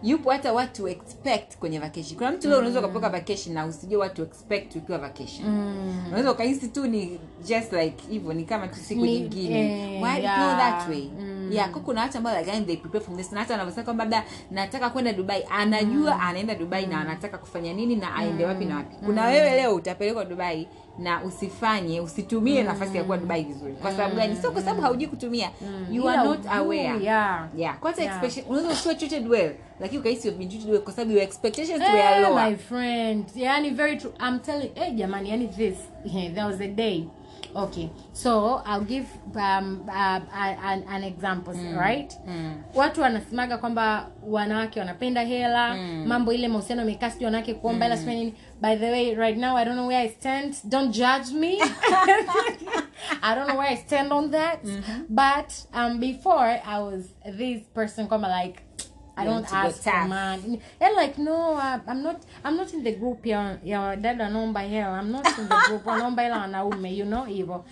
[0.03, 2.17] Yupo hata what to expect kwenye vacation.
[2.19, 5.49] Kuna mtu leo unaweza ukapoka vacation na usijue what to expect ukiwa vacation.
[5.49, 6.05] Mm.
[6.09, 9.61] unaweza ukahisi tu ni just like hivyo ni kama tu siku nyingine.
[9.97, 10.37] eh, why yeah.
[10.39, 11.11] feel that way?
[11.21, 11.49] Mm.
[11.53, 13.33] yeah kwa kuna watu ambao like they prepare from this.
[13.33, 15.45] Na hata wanavyosema kwamba labda nataka kwenda dubai.
[15.51, 18.97] Anajua anaenda dubai na anataka kufanya nini na aende wapi na wapi.
[19.07, 20.69] Kuna wewe leo utapelekwa dubai
[21.01, 23.73] na usifanye usitumie nafasi ya kuwa dubai vizuri.
[23.73, 24.37] Kwa sababu gani?
[24.37, 25.51] Sio kwa sababu haujui kutumia.
[25.91, 27.05] You are not aware.
[27.05, 27.49] yeah.
[27.57, 27.79] yeah.
[27.79, 28.23] Kwanza Yeah.
[28.49, 32.01] unaweza usiwe treated well lakini ukahisi you've been treated well kwa sababu your expectations hey,
[32.01, 32.51] were lower.
[32.51, 33.25] my friend.
[33.35, 34.13] Yani very true.
[34.29, 37.05] I'm telling hey jamani yani this yeah, there was a day
[37.55, 40.21] okay so i'll give um, uh,
[40.65, 42.17] an, an example right?
[42.75, 45.75] Watu wanasemaga kwamba wanawake wanapenda hela
[46.07, 48.35] mambo ile mahusiano amekaa sijui wanawake kuomba hela sijui nini.
[48.61, 50.55] By the way right now i don't know where i stand.
[50.65, 51.59] Don't judge me.
[53.23, 54.61] I don't know where i stand on that.
[55.09, 57.05] But um before i was
[57.37, 58.63] this person kwamba like
[59.21, 60.61] I don't ask for money.
[60.81, 62.21] And like no, uh, I'm not.
[62.45, 64.99] I'm not in the group ya ya dada wanaomba hela.
[65.01, 66.97] I'm not in the group wanaomba hela wanaume.
[66.97, 67.65] You know hivyo.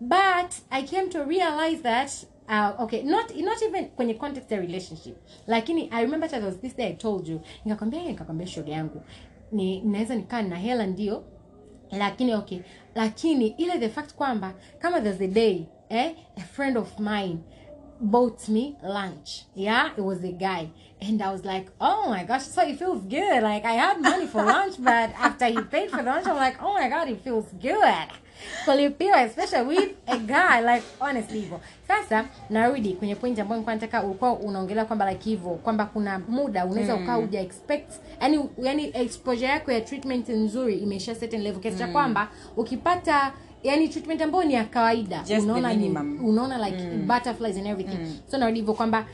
[0.00, 2.10] But I came to realize that
[2.48, 5.16] uh, okay not not even kwenye context ya relationship
[5.46, 9.02] lakini i remember that was this day i told you nikakwambia "Eh, nikakwambia shoga yangu
[9.52, 11.24] ni naweza nikaa na hela ndio
[11.90, 12.58] lakini okay
[12.94, 17.38] lakini ile the fact kwamba kama there's a day eh, a friend of mine
[18.00, 19.44] bought me lunch.
[19.54, 20.68] Yeah it was a guy.
[21.00, 23.42] And i was like oh my gosh so it feels good.
[23.42, 26.74] Like i had money for lunch but after he paid for lunch i'm like oh
[26.74, 28.08] my god it feels good.
[28.64, 34.02] Kulipiwa especially with a guy like honestly hivyo sasa narudi kwenye point ambayo nilikuwa nataka
[34.02, 37.02] ulikuwa unaongelea kwamba like hivyo kwamba kuna muda unaweza mm.
[37.02, 41.60] ukaa uja expect yani yani exposure yako ya treatment nzuri imeisha certain level.
[41.62, 43.32] Kiasi cha kwamba ukipata
[43.62, 45.18] yani treatment ambayo ni ya kawaida.
[45.18, 45.88] Just unaona ni,
[46.58, 47.98] like butterflies and everything.
[48.30, 49.06] So narudi hivyo kwamba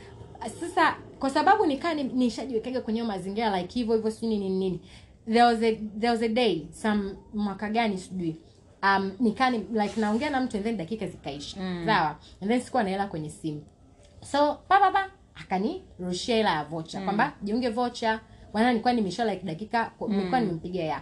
[0.59, 4.79] sasa kwa sababu nikaa ni- nishajiwekaga kwenye mazingira like hivyo hivyo sijui nini nini.
[5.25, 8.35] There was a there was a day some mwaka gani sijui.
[8.83, 11.57] Um nikaa ni- like naongea na mtu and then dakika zikaisha.
[11.85, 12.15] Sawa?
[12.41, 13.61] And then sikuwa naela kwenye simu.
[14.31, 18.19] So papapa akanirushia hela ya vocha kwamba jiunge vocha
[18.53, 21.01] bwana nilikuwa nimesha like dakika nilikuwa nimempigia ya.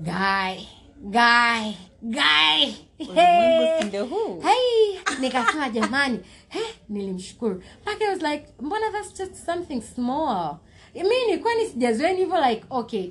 [0.00, 0.62] Guy
[1.02, 2.66] guy guy.
[2.98, 4.98] Hey.
[5.20, 6.20] nikasema jamani.
[6.48, 7.62] Hey, nilimshukuru.
[7.82, 10.56] Mpaka I was like mbona that's just something small?
[10.94, 13.10] Mi nilikuwa ni sijazoeni hivyo like okay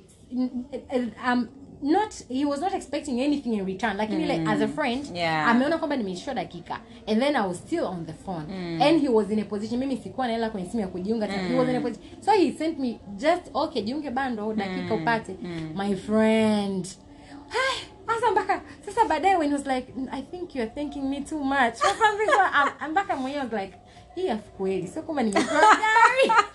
[1.32, 1.48] um,
[1.82, 3.98] not he was not expecting anything in return.
[3.98, 5.48] Lakini like as a friend Yeah.
[5.50, 6.80] ameona kwamba nimeishia dakika.
[7.08, 8.54] And then i was still on the phone.
[8.84, 11.34] And he was in a position mimi sikuwa na hela kwenye simu ya kujiunga mm.
[11.48, 15.36] he was in a position so he sent me just okay jiunge bando dakika upate.
[15.76, 16.88] My friend
[18.08, 21.74] sasa mpaka sasa baadaye when he was like i think you're thanking me too much.
[21.84, 23.74] Or something so I'm- mpaka mwenyewe was like
[24.16, 26.32] hii afu kweli sio kwamba nimepewa gari.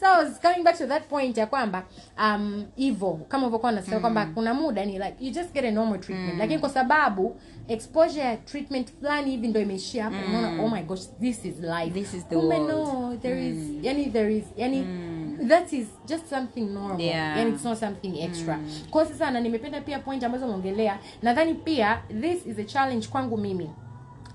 [0.00, 1.82] So I was coming back to that point ya kwamba
[2.18, 6.00] um hivyo kama ulivyokuwa unasema kwamba kuna muda ni like you just get a normal
[6.00, 6.38] treatment.
[6.38, 7.36] Lakini kwa sababu
[7.68, 11.90] exposure ya treatment fulani hivi ndio imeishia hapo unaona oh my gosh this is life.
[11.90, 12.70] This is the Kumbe world.
[12.70, 14.86] no there is yani there is yani
[15.48, 17.00] that is just something normal.
[17.00, 17.38] Yeah.
[17.38, 18.58] and it's not something extra.
[18.90, 23.06] Kwa hiyo sasa na nimependa pia point ambazo umeongelea nadhani pia this is a challenge
[23.08, 23.70] kwangu mimi.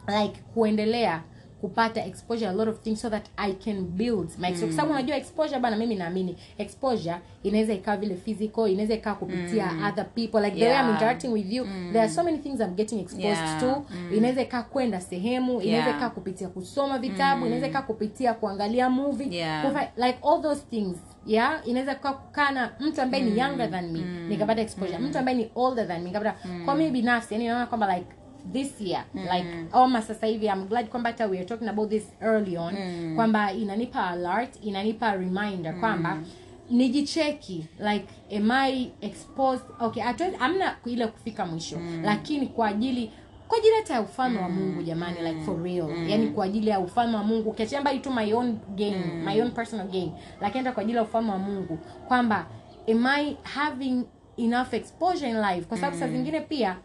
[0.07, 1.21] Like kuendelea
[1.61, 4.59] kupata exposure a lot of things so that i can build my mm.
[4.59, 9.71] kwa sababu unajua exposure bana mimi naamini exposure inaweza ikawa vile physical inaweza ikawa kupitia
[9.89, 12.75] other people like the way i'm interacting with you there are so many things i'm
[12.75, 13.59] getting exposed Yeah.
[13.59, 13.85] to.
[14.15, 15.95] Inaweza ikawa kwenda sehemu inaweza Yeah.
[15.97, 19.35] ikawa kupitia kusoma vitabu inaweza ikawa kupitia kuangalia movie.
[19.37, 19.65] Yeah.
[19.65, 23.99] Kufa- like all those things yeah inaweza kukaa na mtu ambaye ni younger than me
[24.29, 24.97] nikapata exposure.
[24.97, 28.07] Mtu ambaye ni older than me nikapata kwa mimi binafsi yani naona kwamba like
[28.53, 29.03] this year.
[29.13, 32.75] Like ama sasa hivi i'm glad kwamba hata we are talking about this early on
[33.15, 36.17] kwamba inanipa alert inanipa reminder kwamba
[36.69, 38.05] nijicheki like
[38.37, 39.65] am i exposed?
[39.79, 41.77] Okay atwe, amna ile kufika mwisho.
[42.03, 43.11] Lakini kwa ajili
[43.47, 46.09] kwa ajili hata ya ufalme wa mungu jamani like for real.
[46.09, 49.51] Yani kwa ajili ya ufalme wa mungu ukiachia mbali tu my own gain my own
[49.51, 51.77] personal game lakini hata kwa ajili ya ufalme wa mungu
[52.07, 52.45] kwamba
[52.91, 54.03] am i having
[54.37, 55.61] enough exposure in life?
[55.61, 56.77] Kwa sababu saa zingine pia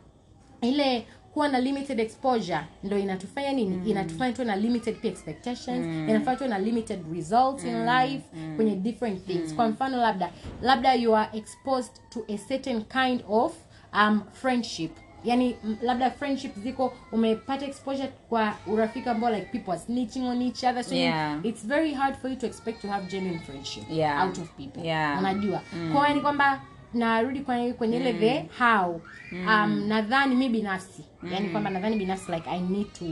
[0.61, 6.09] ile kuwa na limited exposure ndo inatufanya nini inatufanya tuwe na limited expectations mm.
[6.09, 8.25] inafanya tuwe na limited results in life
[8.57, 10.31] kwenye different things kwa mfano labda
[10.63, 13.53] labda you are exposed to a certain kind of
[13.95, 14.91] um, friendship
[15.25, 20.65] yani labda friendship ziko umepata exposure kwa urafiki ambao like people are snitching on each
[20.65, 21.39] other so Yeah.
[21.43, 24.27] it's very hard for you to expect to have genuine friendship Yeah.
[24.27, 25.19] out of people Yeah.
[25.19, 25.93] unajua mm.
[25.93, 26.61] kwa ni kwamba
[26.95, 29.01] narudi kwenye kwenye ile the how.
[29.33, 31.05] Um, nadhani mi binafsi.
[31.33, 33.05] Yani kwamba nadhani binafsi like i need to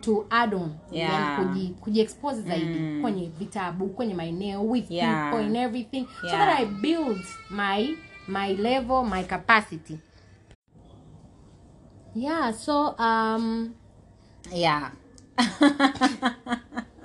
[0.00, 0.74] to add on.
[0.92, 1.12] Yeah.
[1.12, 5.30] yani kuji, kujiexpose zaidi kwenye vitabu kwenye maeneo with Yeah.
[5.30, 6.06] people and everything.
[6.20, 6.38] So Yeah.
[6.48, 7.94] that i build my
[8.28, 9.98] my level my capacity.
[12.14, 13.74] Yeah so um
[14.54, 14.90] yeah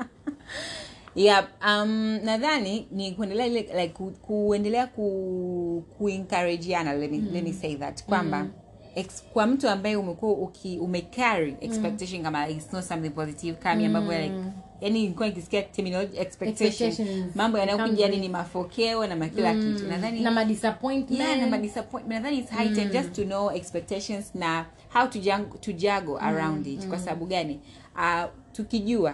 [1.15, 7.53] yeah um nadhani ni kuendelea ile like ku, kuendelea ku kuencourageana let me, let me
[7.53, 8.05] say that.
[8.05, 8.47] Kwamba
[8.95, 14.35] ex, kwa mtu ambaye umekuwa umecarry expectation kama it's not something positive kama ambavyo like
[14.81, 16.91] yani nilikuwa nikisikia terminology expectation
[17.35, 19.87] mambo yanayokuja yani ni mafokeo na makila kitu.
[19.87, 24.65] Nadhani na madisappointment yeah, na madisappointment nadhani it's high time just to know expectations na
[24.93, 26.87] how to, jang, to juggle around it.
[26.87, 27.59] Kwa sababu gani?
[27.95, 29.13] Uh, tukijua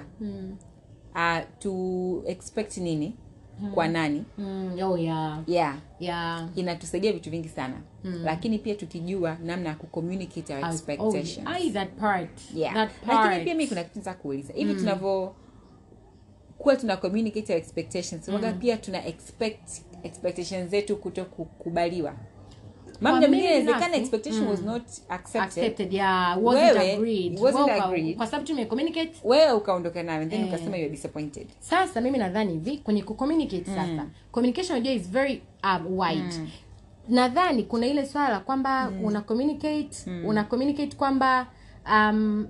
[1.18, 3.16] uh, to expect nini?
[3.74, 4.24] Kwa nani?
[4.38, 5.40] Mm, oh yeah.
[5.48, 5.78] Yeah.
[6.00, 6.50] Yeah.
[6.56, 7.82] Inatusaidia vitu vingi sana.
[8.24, 11.48] Lakini pia tukijua namna ya kucommunicate our Oh, expectations.
[11.48, 12.30] I that part.
[12.56, 12.74] yeah.
[12.74, 14.54] That lakini pia mi kuna kitu za kuuliza.
[14.54, 15.36] Hivi tunavyo
[16.58, 18.54] kuwa tuna communicate our expectations mm.
[18.60, 19.70] pia tuna expect
[20.04, 22.14] expectations zetu kuto kukubaliwa
[26.56, 27.00] Wewe,
[27.42, 27.68] wasn't
[29.24, 30.48] Wewe ukaondoka nayo then Eh.
[30.48, 31.48] ukasema you're disappointed.
[31.60, 36.24] Sasa mimi nadhani hivi kwenye kucommunicate sasa communication unajua is very um, wide.
[37.10, 39.90] Nadhani kuna ile swala la kwamba una communicate
[40.26, 41.48] una communicate kwamba
[41.92, 42.48] um,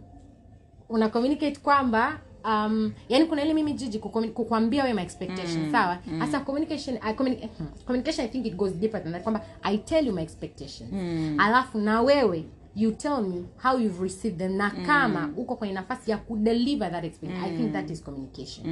[0.89, 5.97] una communicate kwamba um, yani kuna ile mimi jiji kukwambia wewe my expectation sawa?
[6.19, 7.47] hasa communication I communi-
[7.85, 10.91] communication i think it goes deeper than that kwamba i tell you my expectations
[11.37, 12.45] alafu na wewe
[12.75, 14.51] you tell me how you've received them.
[14.51, 18.65] Na kama uko kwenye nafasi ya kudeliver that experience i think that is communication.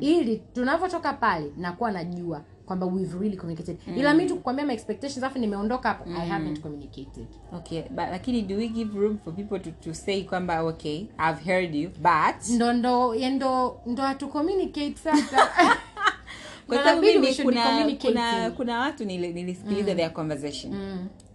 [0.00, 2.42] Ili tunavyotoka pale nakuwa najua
[2.72, 3.76] kwamba we've really communicated.
[3.96, 7.26] Ila mi tukukwambia my expectations afu nimeondoka hapo i haven't communicated.
[7.56, 11.44] Okay but lakini do we give room for people to, to say kwamba okay i've
[11.44, 15.48] heard you but ndo ndo ndo ndo hatu communicate sasa.
[16.66, 20.72] Kwa sababu mimi kuna, kuna, kuna watu nili- nilisikiliza their conversation.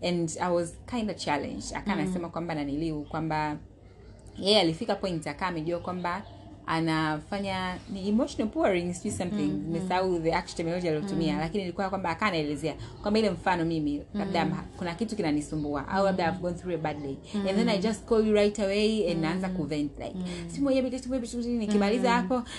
[0.03, 1.75] And i was kind of challenged.
[1.77, 3.57] Akaa anasema kwamba naniliu kwamba
[4.39, 6.23] yeye alifika point akaa amejua kwamba
[6.67, 9.47] anafanya ni emotional pouring sijui something.
[9.47, 14.45] Nimesahau the actual terminology aliyotumia lakini ilikuwa kwamba akaa anaelezea kwamba ile mfano mimi labda
[14.45, 14.57] mm.
[14.77, 17.15] kuna kitu kinanisumbua au labda i've gone through a bad day.
[17.33, 20.15] And then i just call you right away and naanza kuvent like
[20.47, 22.43] simu ya biti simu ya biti nikimaliza hapo.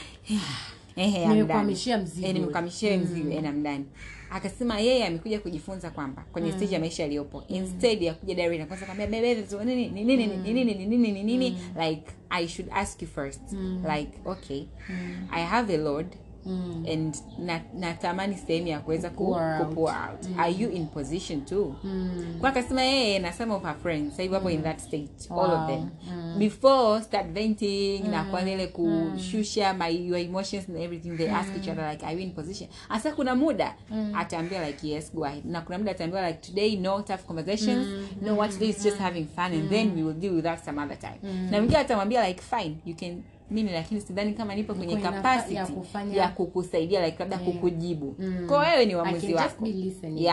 [1.28, 2.26] Nimekuhamishia mzigo.
[2.26, 3.84] Eh, nimekuhamishia mzigo and I'm done
[4.30, 7.44] akasema yeye amekuja kujifunza kwamba kwenye stage ya maisha yaliyopo.
[7.48, 11.58] Instead ya kuja direct na kwanza kwambia bebe so nini ni nini nini nini nini
[11.88, 13.40] like i should ask you first.
[13.96, 14.64] Like okay.
[15.30, 16.06] I have a lord
[16.92, 19.88] and na- natamani sehemu ya kuweza ku, Pour out.
[19.88, 20.38] out.
[20.38, 21.74] Are you in position too?
[22.40, 24.16] Kwa akasema yeye na some of her friends.
[24.16, 25.88] Sahivi hivi wapo in that state all of them.
[26.10, 26.38] Mm.
[26.38, 31.68] before start venting na kwanza ile kushusha my your emotions and everything they ask each
[31.68, 32.68] other like are you in position?
[32.88, 33.74] Hasa kuna muda
[34.14, 35.44] ataambia like yes go ahead.
[35.46, 37.86] Na kuna muda ataambia like today no tough conversations
[38.22, 40.78] no what today is just having fun and then we will deal with that some
[40.82, 41.18] other time.
[41.50, 45.66] Na mwingine atamwambia like fine you can mimi lakini sidhani kama nipo kwenye capacity ya
[45.66, 48.16] kufanya- ya kukusaidia like labda kukujibu.
[48.48, 49.64] Kwa wewe ni uamuzi wako.
[49.64, 50.24] be listening.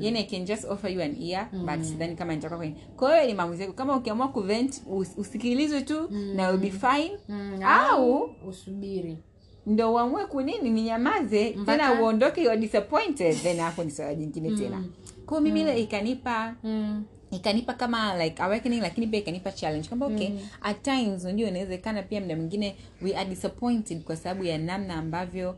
[0.00, 3.26] yani i can just offer you an ear but sidhani kama nitakuwa kwenye kwa wewe
[3.26, 3.72] ni maamuzi yako.
[3.74, 7.18] Kama ukiamua kuvent us, usikilizwe tu na be fine.
[7.64, 9.18] Au usubiri.
[9.66, 11.72] ndo uamue kunini ninyamaze Mbaka.
[11.88, 14.76] tena uondoke disappointed then hapo ni swala jingine tena.
[14.76, 14.90] Mm.
[15.26, 17.04] kwao mimi ile ikanipa mm.
[17.32, 19.88] Ikanipa kama like awakening lakini pia ikanipa challenge.
[19.88, 20.30] Kwamba okay
[20.62, 25.56] at times unajua inawezekana pia mda mwingine we are disappointed kwa sababu ya namna ambavyo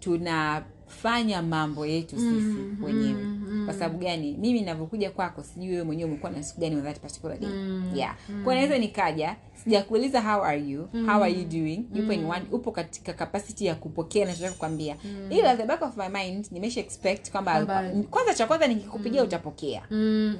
[0.00, 3.26] tunafanya mambo yetu sisi wenyewe.
[3.64, 4.36] Kwa sababu gani?
[4.40, 7.50] Mimi navyokuja kwako sijui wewe mwenyewe umekuwa na siku gani on that particular day
[7.94, 8.16] yeah.
[8.44, 10.88] Kwa naweza nikaja sijakuuliza how are you?
[11.06, 11.84] How are you doing?
[11.94, 14.96] Yupo in one upo katika capacity ya kupokea nachotaka kukwambia.
[15.30, 17.66] Ila the back of my mind nimesha expect kwamba
[18.10, 19.82] kwanza cha kwanza nikikupigia utapokea.
[19.90, 20.36] Mm.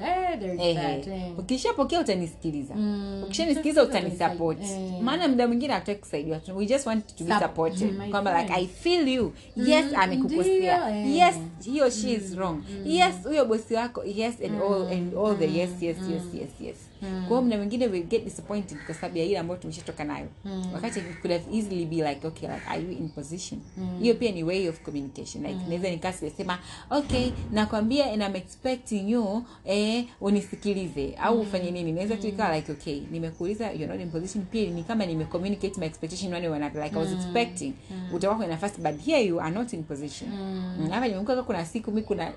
[0.59, 1.39] Eh, eh.
[1.39, 2.75] ukishapokea utanisikiliza.
[2.75, 3.23] Mm.
[3.25, 4.63] ukishanisikiliza utanisupport.
[4.63, 5.01] Eh.
[5.03, 6.41] maana muda mwingine hatutaki kusaidiwa.
[6.57, 7.93] We just want to be supported.
[7.99, 9.33] My kwamba like i feel you.
[9.57, 10.99] Yes Mm, amekukosea.
[11.01, 11.17] eh.
[11.17, 11.35] yes
[11.73, 12.63] he or she is wrong.
[12.85, 16.77] yes huyo bosi wako yes and all and all the yes yes yes yes yes.
[17.01, 20.29] Kwa hiyo muda mwingine we get disappointed kwa sababu ya ile ambayo tumeshatoka nayo.
[20.75, 23.61] Wakati it could have easily be like okay like are you in position?
[24.01, 25.45] Hiyo pia ni way of communication.
[25.47, 26.59] Like naweza nikaa sema
[26.91, 31.15] okay nakwambia and I'm expecting you eh, unisikilize.
[31.23, 31.93] Au ufanye nini?
[31.93, 34.45] Naweza tu ikawa like okay nimekuuliza you're not in position.
[34.45, 36.83] Pia ni kama nime communicate my expectation one way like mm.
[36.83, 37.73] I was expecting
[38.13, 40.31] utakuwa kwenye nafasi but here you are not in position.
[40.31, 42.33] Mm, hapa nimekuwa kuna siku mimi kuna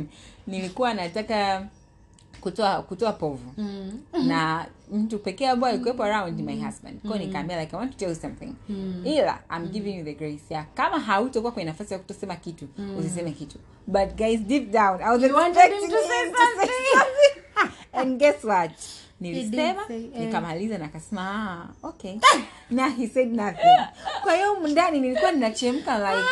[0.46, 1.66] nilikuwa nataka
[2.40, 3.52] kutoa kutoa povu.
[4.28, 7.00] Na mtu pekee ambaye alikuwepo around my husband.
[7.00, 8.52] Kwao nikaambia like i want to tell you something.
[9.04, 12.68] Ila i'm giving you the grace ya kama hautokuwa kwenye nafasi ya kutosema kitu
[12.98, 13.58] usiseme kitu.
[13.86, 17.72] But guys deep down i was You wanted him expecting him to say something.
[18.00, 18.72] and guess what?
[19.20, 19.82] Nilisema
[20.18, 22.18] nikamaliza na akasema ah, okay.
[22.70, 23.78] Na he said nothing.
[24.22, 26.28] Kwa hiyo ndani nilikuwa ninachemka like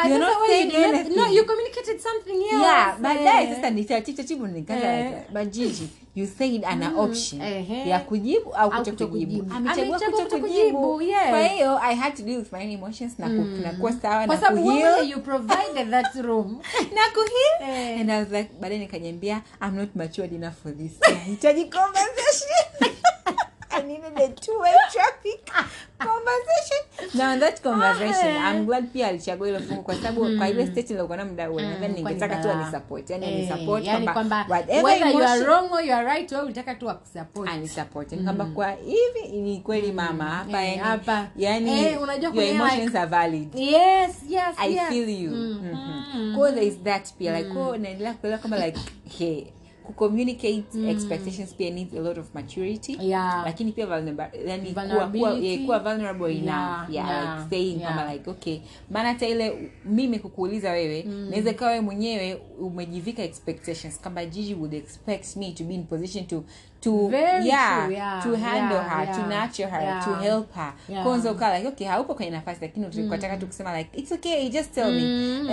[0.00, 1.16] Ah, You're not saying you- anything.
[1.16, 2.62] no, you communicated something else.
[2.64, 3.54] yeah baadaye Eh.
[3.54, 5.04] sasa nitatibu nikaza Eh.
[5.06, 7.88] like but Gigi you said ana option ehe.
[7.88, 9.54] ya kujibu au Au kuto kujibu kutokujibu.
[9.56, 11.28] amechagua Amechagua kuto kutokujibu, kujibu yes.
[11.30, 13.60] kwa hiyo i had to deal with my emotions na mm.
[13.62, 16.60] na kuwa sawa na sababu Kwa sababu you provided that room
[16.96, 18.00] na kuheal Eh.
[18.00, 22.66] and i was like baadaye nikanyambia i'm not matured enough for this nahitaji conversation
[23.78, 25.40] I needed a two-way traffic
[25.98, 26.80] conversation.
[27.14, 28.50] Now that conversation, Ah.
[28.50, 31.60] I'm glad pia alichagua hilo fungu kwa sababu kwa ile state nilikuwa na muda huo.
[31.60, 35.84] Nadhani ningetaka tu ani support Yaani Eh, ni support kwamba whether you are wrong or
[35.84, 37.48] you are right wewe ulitaka tu akusupport.
[37.50, 41.26] Ani support kwamba kwa hivi ni kweli mama hapa Eh, yani hapa.
[41.36, 43.54] Yaani Eh, unajua your emotions are valid.
[43.54, 45.30] Yes yes I feel you.
[45.30, 46.36] Mhm.
[46.36, 48.80] Kwa there is that pia like kwa naendelea kuelewa kwamba like
[49.18, 49.44] hey
[49.88, 52.96] kucommunicate expectations pia needs a lot of maturity.
[53.00, 53.42] Yeah.
[53.44, 53.86] lakini pia
[54.46, 56.48] yani kuwa, kuwa, yeah, kuwa vulnerable enough.
[56.48, 57.96] Yeah, yeah, yeah, like saying yeah.
[57.96, 58.60] kama like okay.
[58.90, 64.74] Maana hata ile mimi kukuuliza wewe naweza kawa wewe mwenyewe umejivika expectations kama jiji would
[64.74, 66.44] expect me to be in position to
[66.88, 70.04] to yeah, yeah, to handle yeah, her to nurture her yeah.
[70.04, 70.72] to help her.
[70.88, 71.04] Yeah.
[71.04, 74.74] kwanza ukawa like okay haupo kwenye nafasi lakini ukataka tu kusema like it's okay just
[74.74, 75.02] tell me.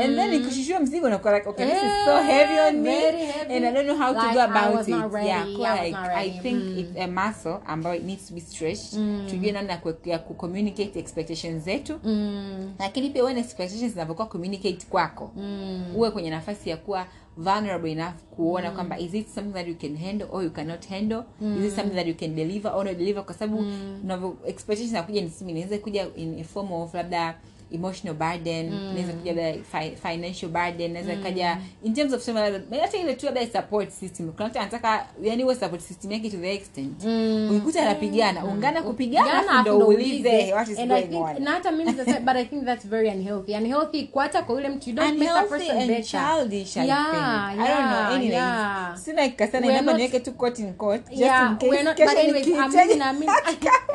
[0.04, 3.54] And then ikushushua mzigo unakuwa like okay this is so heavy on me heavy.
[3.56, 4.96] and I don't know how to go about it.
[5.12, 5.28] Ready,
[5.62, 6.80] yeah I like I think Mm.
[6.80, 8.94] it's a muscle ambayo it needs to be stretched.
[9.30, 12.00] Tujue namna ya ku- ya kucommunicate expectations zetu.
[12.04, 12.74] Mm.
[12.80, 15.32] lakini pia when expectations zinavyokuwa communicate kwako.
[15.96, 17.06] Uwe kwenye nafasi ya kuwa
[17.38, 21.24] vulnerable enough kuona kwamba is it something that you can handle or you cannot handle?
[21.42, 23.24] Is it something that you can deliver or not deliver?
[23.24, 24.36] Kwa sababu mm.
[24.46, 27.36] expectations ni nisimi inaweza kuja in a form of labda
[27.72, 32.82] emotional burden inaweza kuja labda fi, financial burden inaweza kaja in terms of sema labda
[32.82, 36.38] hata ile tu labda support system kuna mtu anataka yani uwe support system yake to
[36.38, 37.04] the extent.
[37.52, 41.44] Ukikuta anapigana ungana kupigana ndo uulize what is And I going think- on.
[41.44, 43.54] na hata mimi sasa- but i think that's very unhealthy.
[43.54, 46.04] Unhealthy kwa hata kwa yule mtu you don't make that person and better.
[46.04, 47.06] childish I Yeah,
[47.52, 47.62] think.
[47.62, 48.16] I don't know.
[48.16, 48.98] Anyway yeah.
[48.98, 51.98] sina kasana We're naomba niweke tu court in court just Yeah, in case we're not-
[51.98, 53.30] but anyway, I mean, I mean,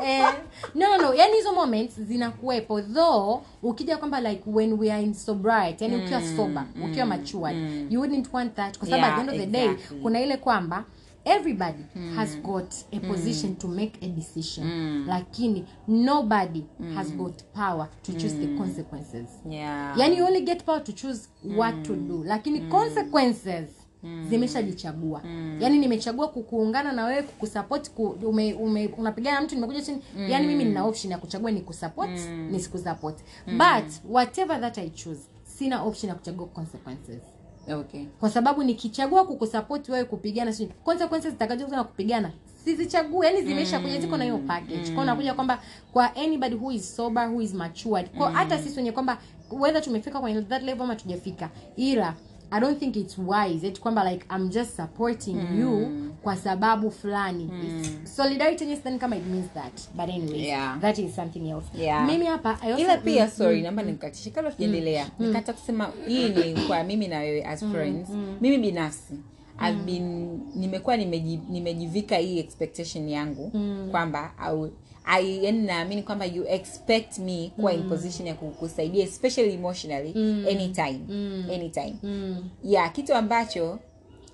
[0.05, 0.27] eh,
[0.75, 1.14] no no no.
[1.14, 6.23] Yani hizo moments zinakuwepo though ukija kwamba like when we are in sobriety yani ukiwa
[6.37, 7.57] sober ukiwa matured
[7.93, 9.99] you wouldn't want that kwa sababu Yeah, at the end of the day exactly.
[10.01, 10.85] kuna ile kwamba
[11.25, 11.83] everybody
[12.17, 14.67] has got a position to make a decision.
[15.07, 19.27] Lakini nobody has got power to choose the consequences.
[19.51, 19.99] Yeah.
[19.99, 22.25] yani you only get power to choose what to do.
[22.25, 23.69] Lakini consequences
[24.28, 25.22] zimeshajichagua.
[25.61, 30.03] Yani nimechagua kukuungana na wewe kukusupport ku, ume, ume, unapigana na mtu nimekuja chini.
[30.28, 32.11] Yani mimi nina option ya kuchagua ni kusupport
[32.51, 37.22] nisikusupport but whatever that i choose sina option ya kuchagua consequences.
[37.74, 38.05] Okay.
[38.20, 42.30] Kwa sababu nikichagua kukusupport wewe kupigana sio consequences zitakazokuja na kupigana
[42.64, 44.92] sizichague yani zimeisha kuja ziko na hiyo package.
[44.94, 48.92] Kwa unakuja kwamba kwa anybody who is sober who is matured kwa hata sisi wenye
[48.92, 49.18] kwamba
[49.51, 52.14] whether tumefika kwenye that level ama tujafika ila
[52.51, 55.88] i don't think it's wise eti kwamba like i'm just supporting you
[56.22, 57.44] kwa sababu fulani.
[57.53, 57.82] Mm.
[58.05, 59.72] solidarity yenyewe kama it means that.
[59.94, 60.80] But anyway Yeah.
[60.80, 61.66] that is something else.
[61.78, 62.07] Yeah.
[62.07, 64.30] mimi hapa ila pia sorry naomba nikatishe.
[64.30, 68.09] Kabla tujaendelea nikata kusema hii ni kwa mimi na wewe as friends.
[68.40, 69.14] mimi binafsi
[69.68, 73.53] I've been nimekuwa nimeji, nimejivika hii expectation yangu
[73.90, 74.70] kwamba au
[75.05, 80.11] I, yani naamini kwamba you expect me kuwa in position ya kukusaidia especially emotionally
[80.51, 81.01] anytime
[81.55, 81.94] anytime.
[82.64, 83.78] Yeah kitu ambacho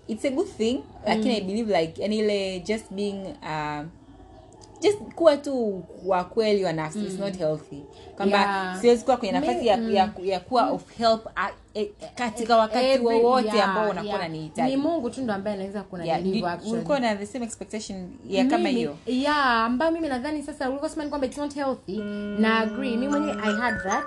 [0.08, 3.84] it's a good thing lakini i believe like yani ile just being uh,
[4.82, 7.82] just kuwa tu wa kweli wa nafsi it's not healthy.
[8.16, 8.80] Kwamba Yeah.
[8.80, 13.46] siwezi kuwa kwenye nafasi ya, ya, ya kuwa of help a, e, katika wakati wowote
[13.56, 14.20] yeah, ambao unakuwa yeah.
[14.20, 16.72] nanihitaji ni mungu tu ndo ambaye anaweza kuna Yeah, deliver did- actually.
[16.72, 18.96] ulikuwa na the same expectation ya kama hiyo?
[19.06, 21.96] yeah ambayo mimi nadhani sasa ulivyosema ni kwamba it's not healthy.
[22.38, 24.04] Na agree mi mwenyewe i had that.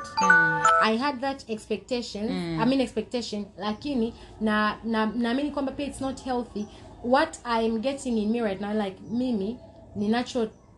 [0.84, 2.30] I had that expectation.
[2.62, 6.66] I mean expectation lakini na na naamini kwamba pia it's not healthy.
[7.04, 9.58] What i'm getting in me right now like mimi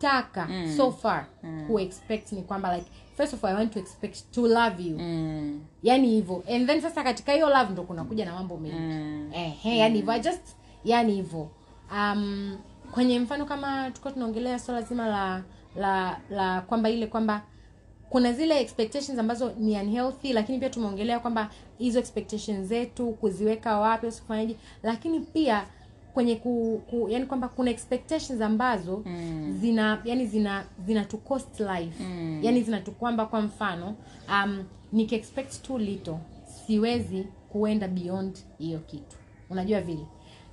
[0.02, 1.66] ninachotaka so far mm.
[1.66, 4.98] kuexpect ni kwamba like first of all i want to expect to love you.
[4.98, 5.60] Mm.
[5.82, 6.44] yani hivyo.
[6.48, 8.76] And then sasa katika hiyo love ndo kunakuja na mambo mengi.
[8.76, 9.30] Mm.
[9.34, 10.12] eh, yani hivyo.
[10.12, 11.48] I just yani hivyo.
[11.92, 12.58] Um,
[12.90, 15.42] kwenye mfano kama tulikuwa tunaongelea swala zima la
[15.76, 17.42] la la kwamba ile kwamba
[18.10, 24.06] kuna zile expectations ambazo ni unhealthy lakini pia tumeongelea kwamba hizo expectations zetu kuziweka wapi
[24.06, 25.66] usifanyaje lakini pia
[26.14, 29.58] kwenye ku, ku yani kwamba kuna expectations ambazo mm.
[29.60, 32.40] zina yani zina zina to cost life mm.
[32.42, 33.94] yani zina tu kwamba kwa mfano
[34.28, 36.16] um, nikiexpect too little
[36.66, 39.16] siwezi kuenda beyond hiyo kitu
[39.50, 40.06] unajua vile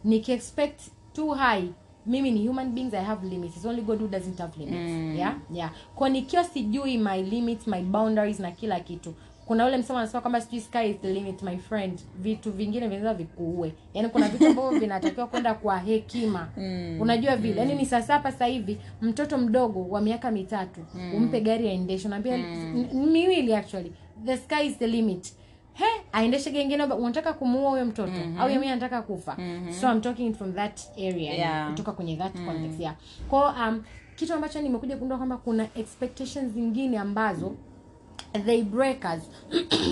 [0.04, 0.82] nikiexpect
[1.14, 1.70] too high
[2.06, 5.16] mimi ni human beings i have limits It's only god who doesn't have limits mm.
[5.16, 9.14] yeah yeah kwa nikiwa sijui my limits my boundaries na kila kitu
[9.50, 13.14] kuna ule msemo anasema kwamba sijui sky is the limit my friend vitu vingine vinaweza
[13.14, 16.98] vikuue yaani kuna vitu ambavyo vinatakiwa kwenda kwa hekima mm.
[17.02, 21.16] unajua vile yaani ni sasa hapa sasa hivi mtoto mdogo wa miaka mitatu mm.
[21.16, 22.88] umpe gari aendeshe unaambia mm.
[22.94, 23.92] miwili actually
[24.26, 25.34] the sky is the limit
[25.74, 28.42] he aendeshe gengine unataka kumuua huyo mtoto mm-hmm.
[28.42, 29.74] au yeye anataka kufa mm-hmm.
[29.74, 31.70] so I'm talking from that area Yeah.
[31.70, 32.46] kutoka kwenye that mm.
[32.46, 32.96] context yeah
[33.30, 33.84] kwa um,
[34.16, 37.56] kitu ambacho nimekuja kugundua kwamba kuna expectations zingine ambazo
[38.46, 39.24] they break us.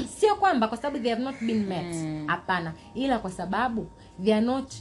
[0.19, 1.95] Sio kwamba kwa sababu they have not been met.
[2.27, 2.73] Hapana.
[2.95, 3.87] Ila kwa sababu
[4.23, 4.73] they are not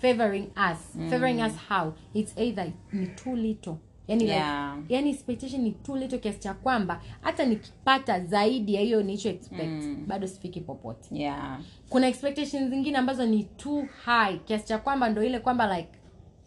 [0.00, 0.78] favoring us.
[1.10, 1.92] Favoring us how?
[2.14, 3.74] It's either ni too little.
[4.08, 4.76] Yani Yeah.
[4.76, 9.28] like, yani expectation ni too little kiasi cha kwamba hata nikipata zaidi ya hiyo nilicho
[9.28, 11.08] expect bado sifiki popote.
[11.12, 11.60] Yeah.
[11.88, 15.88] Kuna expectations zingine ambazo ni too high kiasi cha kwamba ndo ile kwamba like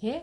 [0.01, 0.21] he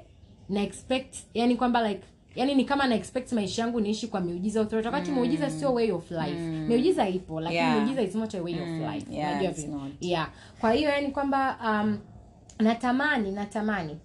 [0.49, 2.03] na expect yani kwamba like
[2.35, 5.91] yani ni kama na expect maisha yangu niishi kwa miujiza authority wakati miujiza sio way
[5.93, 6.39] of life.
[6.41, 7.77] Miujiza ipo lakini Yeah.
[7.77, 9.07] miujiza is not a way of life.
[9.15, 9.93] Yeah, it's not.
[10.01, 10.31] yeah.
[10.61, 11.99] Kwa hiyo yani kwamba um,
[12.59, 13.97] natamani natamani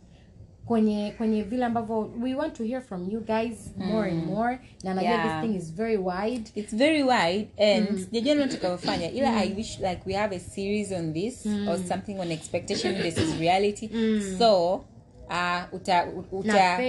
[0.65, 4.59] kwenye kwenye vile ambavyo we want to hear from you guys more and more.
[4.83, 5.41] Na najua Yeah.
[5.41, 6.43] this thing is very wide.
[6.55, 8.41] It's very wide and sijajua mm.
[8.49, 12.95] tutakavyofanya ila i wish like we have a series on this or something on expectation.
[12.95, 13.89] Versus reality.
[14.37, 14.81] So
[15.29, 16.87] uh, uta, uta,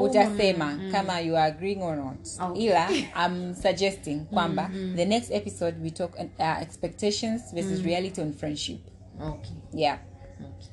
[0.00, 2.28] utasema kama you are agreeing or not.
[2.40, 2.64] Okay.
[2.64, 2.88] ila
[3.26, 8.78] i'm suggesting kwamba the next episode we talk uh, expectations versus reality on friendship.
[9.20, 9.56] Okay.
[9.72, 9.98] Yeah.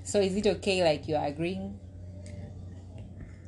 [0.03, 1.79] So is it okay like you are agreeing?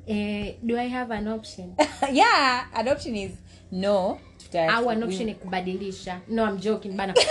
[0.09, 1.76] Uh, do i have an option?
[2.11, 3.32] Yeah adoption is
[3.72, 4.20] no.
[4.53, 6.22] Au an option kubadilisha.
[6.28, 7.13] No i'm joking bana.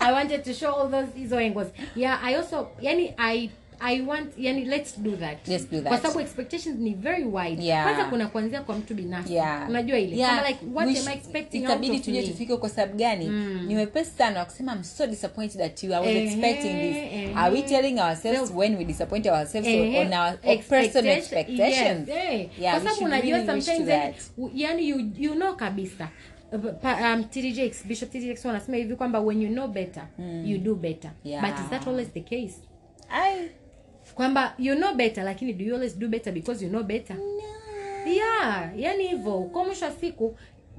[0.00, 1.72] I wanted to show all those hizo angles.
[1.96, 3.50] Yeah i also yani i
[3.80, 5.48] i want yani let's do that.
[5.48, 5.88] Let's do that.
[5.88, 7.64] kwa sababu expectations ni very wide.
[7.64, 7.84] Yeah.
[7.84, 9.34] kwanza kuna kuanzia kwa mtu binafsi.
[9.34, 9.68] Yeah.
[9.68, 10.16] unajua ile?
[10.16, 10.36] Yeah.
[10.36, 13.28] kama like what Wish, am i expecting out itabidi tuje tufike kwa sababu gani?
[13.66, 15.94] Ni wepesi sana kusema i'm so disappointed that you.
[15.94, 16.96] I was eh, expecting this.
[16.96, 21.18] Eh, are we telling ourselves So- when we disappoint ourselves Eh, on our on personal
[21.18, 22.48] expectations yes, eh.
[22.60, 24.14] yeah kwa sababu unajua really sometimes that.
[24.54, 26.08] yani you, you know kabisa.
[26.52, 30.06] Um, TDJX, Bishop TDJX wanasema hivi kwamba when you know better
[30.44, 31.10] you do better.
[31.24, 31.42] Yeah.
[31.50, 32.54] but is that always the case?
[33.10, 33.48] I
[34.16, 37.16] kwamba you know better lakini do you always do better because you know better?
[38.06, 39.42] Yeah yani hivyo.
[39.42, 40.36] Kwa mwisho wa siku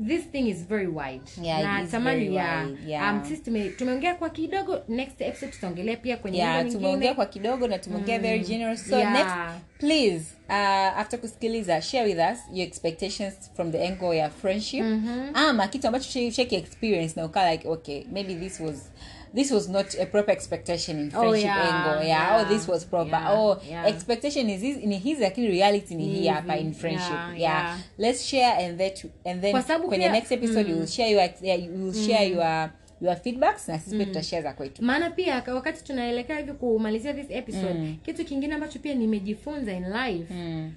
[0.07, 1.21] this thing is very wide.
[1.41, 3.13] Yeah, na tamani ya yeah.
[3.15, 7.67] um, sisi tume- tumeongea kwa kidogo next episode tutaongelea pia kwenye yeah tumeongea kwa kidogo
[7.67, 8.89] na tumeongea very generous.
[8.89, 9.13] So Yeah.
[9.13, 9.35] next
[9.79, 10.55] please uh,
[10.99, 14.85] after kusikiliza share with us your expectations from the angle ya friendship.
[15.33, 18.91] Ama kitu ambacho shaki experience na ukaa like okay maybe this was
[19.35, 22.85] this was not a proper expectation in Oh, yeah, angle yeah, yeah, oh this was
[22.85, 23.09] proper.
[23.09, 23.87] Yeah, oh yeah.
[23.87, 27.77] expectation is his, ni his lakini reality ni hii hapa in friendship yeah, yeah, yeah.
[27.97, 31.71] let's share and that and then kwenye next episode you will share your yeah, you
[31.85, 32.69] will share your
[33.01, 34.83] your feedbacks na sisi pia tutashare za kwetu.
[34.83, 40.33] Maana pia wakati tunaelekea hivi kumalizia this episode kitu kingine ambacho pia nimejifunza in life
[40.33, 40.71] mm.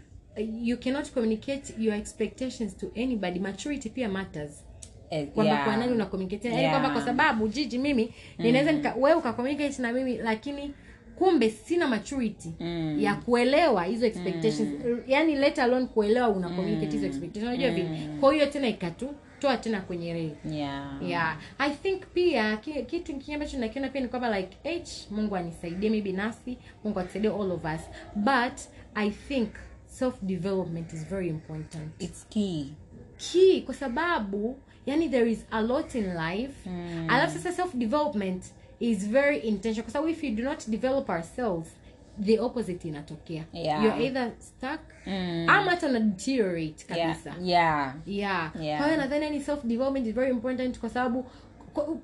[0.63, 3.39] you cannot communicate your expectations to anybody.
[3.41, 4.65] Maturity pia matters
[5.35, 5.65] kwamba yeah.
[5.65, 6.49] kwa nani una communicate?
[6.49, 10.75] Yani kwamba kwa sababu jiji mimi ninaweza nika wewe uka communicate na mimi lakini
[11.17, 12.97] kumbe sina maturity Mm.
[13.01, 14.69] ya kuelewa hizo expectations.
[15.07, 17.49] Yani let alone kuelewa una communicate hizo expectations.
[17.55, 18.21] Unajua vipi?
[18.21, 19.09] Kwa hiyo tena ikatu
[19.39, 21.01] toa tena kwenye reli yeah.
[21.09, 21.39] Yeah.
[21.59, 25.91] I think pia ki- kitu kingine ambacho nakiona pia ni kwamba like h mungu anisaidie
[25.91, 27.81] mi binafsi mungu atusaidie all of us.
[28.15, 28.61] But
[28.95, 29.49] i think
[29.87, 31.91] self development is very important.
[31.99, 32.65] It's key.
[33.33, 34.57] Key kwa sababu
[34.87, 36.55] yani there is a lot in life.
[36.71, 37.07] Mm.
[37.11, 38.45] alafu sasa self development
[38.81, 39.83] is very intentional.
[39.83, 41.69] Kwa sababu if you do not develop ourselves
[42.25, 43.45] the opposite inatokea.
[43.53, 43.85] Yeah.
[43.85, 45.45] you're either stuck Mm.
[45.49, 47.09] ama hata una deteriorate yeah.
[47.09, 47.35] kabisa.
[47.43, 47.95] Yeah.
[48.07, 48.79] Yeah, Yeah.
[48.79, 51.25] kwa hiyo nadhani yani self development is very important kwa sababu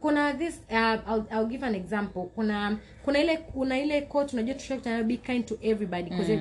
[0.00, 2.22] kuna this uh, I'll, I'll give an example.
[2.34, 6.10] Kuna kuna ile kuna ile quote unajua tushakutana be kind to everybody.
[6.10, 6.32] Because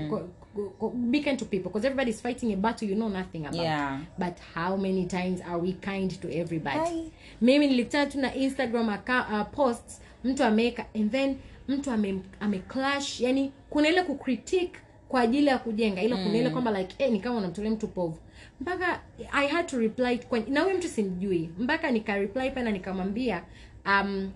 [0.93, 3.99] be kind to people because everybody's fighting a battle you know nothing about Yeah.
[4.17, 7.11] but how many times are we kind to everybody Hi.
[7.41, 11.35] mimi nilikutana tu na instagram account, uh, posts mtu ameweka and then
[11.67, 14.71] mtu ame, ame clash yani kuna ile kucritique
[15.09, 18.17] kwa ajili ya kujenga ila kuna ile kwamba like eh, ni kama unamtolea mtu povu
[18.61, 19.01] mpaka
[19.31, 23.43] i had to reply kwa, na huyo mtu simjui mpaka nika reply pale na nikamwambia
[23.85, 24.31] um,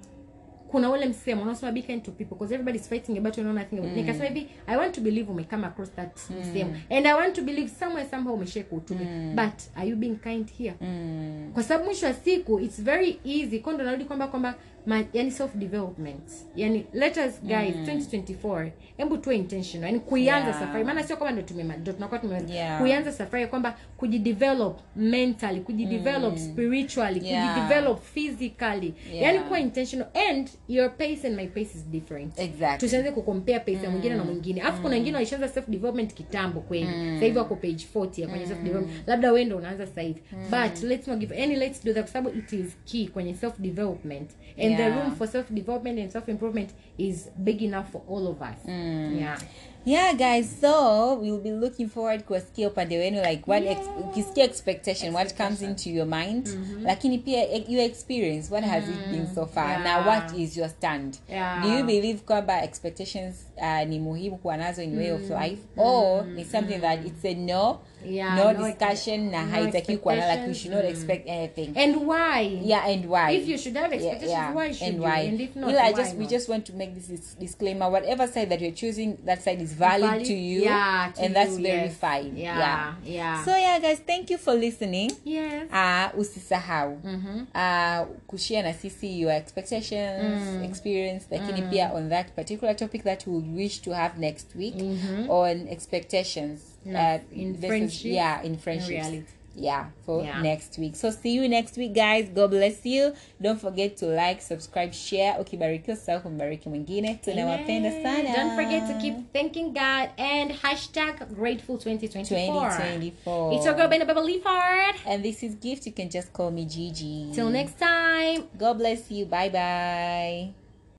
[0.71, 3.53] kuna ule msemo unaosema be kind to people because everybody is fighting about you know
[3.55, 3.95] nothing mm.
[3.95, 7.41] nikasema hivi i want to believe ume come across that msemo and i want to
[7.41, 9.07] believe somewhere somehow umeshare kuutumia.
[9.35, 10.73] But are you being kind here?
[10.81, 11.51] Mm.
[11.53, 14.55] kwa sababu mwisho wa siku it's very easy kwa ndo narudi kwamba kwamba
[14.85, 16.23] ma- yani self development.
[16.55, 19.85] Yani let us guys 2024 hebu tuwe intentional.
[19.89, 20.59] Yani kuianza Yeah.
[20.59, 20.83] safari.
[20.83, 22.79] Maana sio kama ndo tumema ndo tunakuwa tume Yeah.
[22.81, 27.53] kuianza safari kwamba kujidevelop mentally kujidevelop spiritually Yeah.
[27.55, 28.93] kujidevelop physically.
[29.13, 29.21] Yeah.
[29.23, 30.07] yani kuwa intentional.
[30.29, 32.39] And your pace and my pace is different.
[32.39, 32.79] Exactly.
[32.79, 34.61] tusianze kukompea pace ya mwingine na mwingine.
[34.61, 36.85] Alafu kuna wengine walishaanza self development kitambo kweli.
[37.13, 39.07] Sasa hivi wako page 40 ya kwenye self development.
[39.07, 40.21] Labda wewe ndo unaanza sasa hivi.
[40.49, 43.59] But let's not give any let's do that kwa sababu it is key kwenye self
[43.59, 44.29] development.
[44.63, 44.95] And the Yeah.
[45.03, 48.57] room for self development and self improvement is big enough for all of us.
[48.67, 49.37] Yeah.
[49.85, 55.15] Yeah guys so we'll be looking forward kuwasikia upande wenu like what ex ukisikia expectation
[55.15, 56.49] what comes into your mind.
[56.83, 59.69] Lakini pia eh, your experience what has it been so far?
[59.69, 59.83] Yeah.
[59.83, 61.17] now what is your stand?
[61.29, 61.63] Yeah.
[61.63, 65.61] do you believe kwamba expectations uh, ni muhimu kuwa nazo in way of life?
[65.77, 70.15] Or ni something that it's a no Yeah, no, no discussion na no haitaki kuwa
[70.15, 70.89] na like we should not mm.
[70.89, 74.55] expect anything and why yeah and why If you should have expectations, yeah, yeah.
[74.55, 75.03] why should and you?
[75.03, 77.89] why And if not, Ila, I why just we just want to make this disclaimer
[77.89, 81.35] whatever side that you're choosing that side is valid, Valid- to you yeah, to and
[81.35, 81.97] that's you, very yes.
[81.97, 82.93] fine Yeah, yeah.
[83.03, 87.45] yeah so yeah guys thank you for listening yes uh usisahau mm-hmm.
[87.53, 90.63] uh kushare na sisi your expectations mm.
[90.63, 94.75] experience lakini pia on that particular topic that we would wish to have next week
[94.75, 95.29] mm-hmm.
[95.29, 96.59] on expectations
[96.95, 98.89] uh, in this is- friendship, yeah in friendships.
[98.89, 99.23] reality.
[99.55, 100.41] yeah for Yeah.
[100.41, 100.95] next week.
[100.95, 102.29] So see you next week guys.
[102.35, 103.13] God bless you.
[103.41, 105.35] Don't forget to like subscribe share.
[105.41, 107.15] Ukibarikiwa sasa kumbariki mwingine.
[107.15, 108.35] Tunawapenda sana.
[108.35, 112.69] Don't forget to keep thanking God and hashtag grateful 2024.
[112.69, 114.95] 2024 It's your girl Bena Leaford.
[115.05, 115.85] and this is gift.
[115.87, 117.31] You can just call me gigi.
[117.35, 118.43] Till next time.
[118.57, 119.25] god bless you.
[119.25, 120.68] Bye bye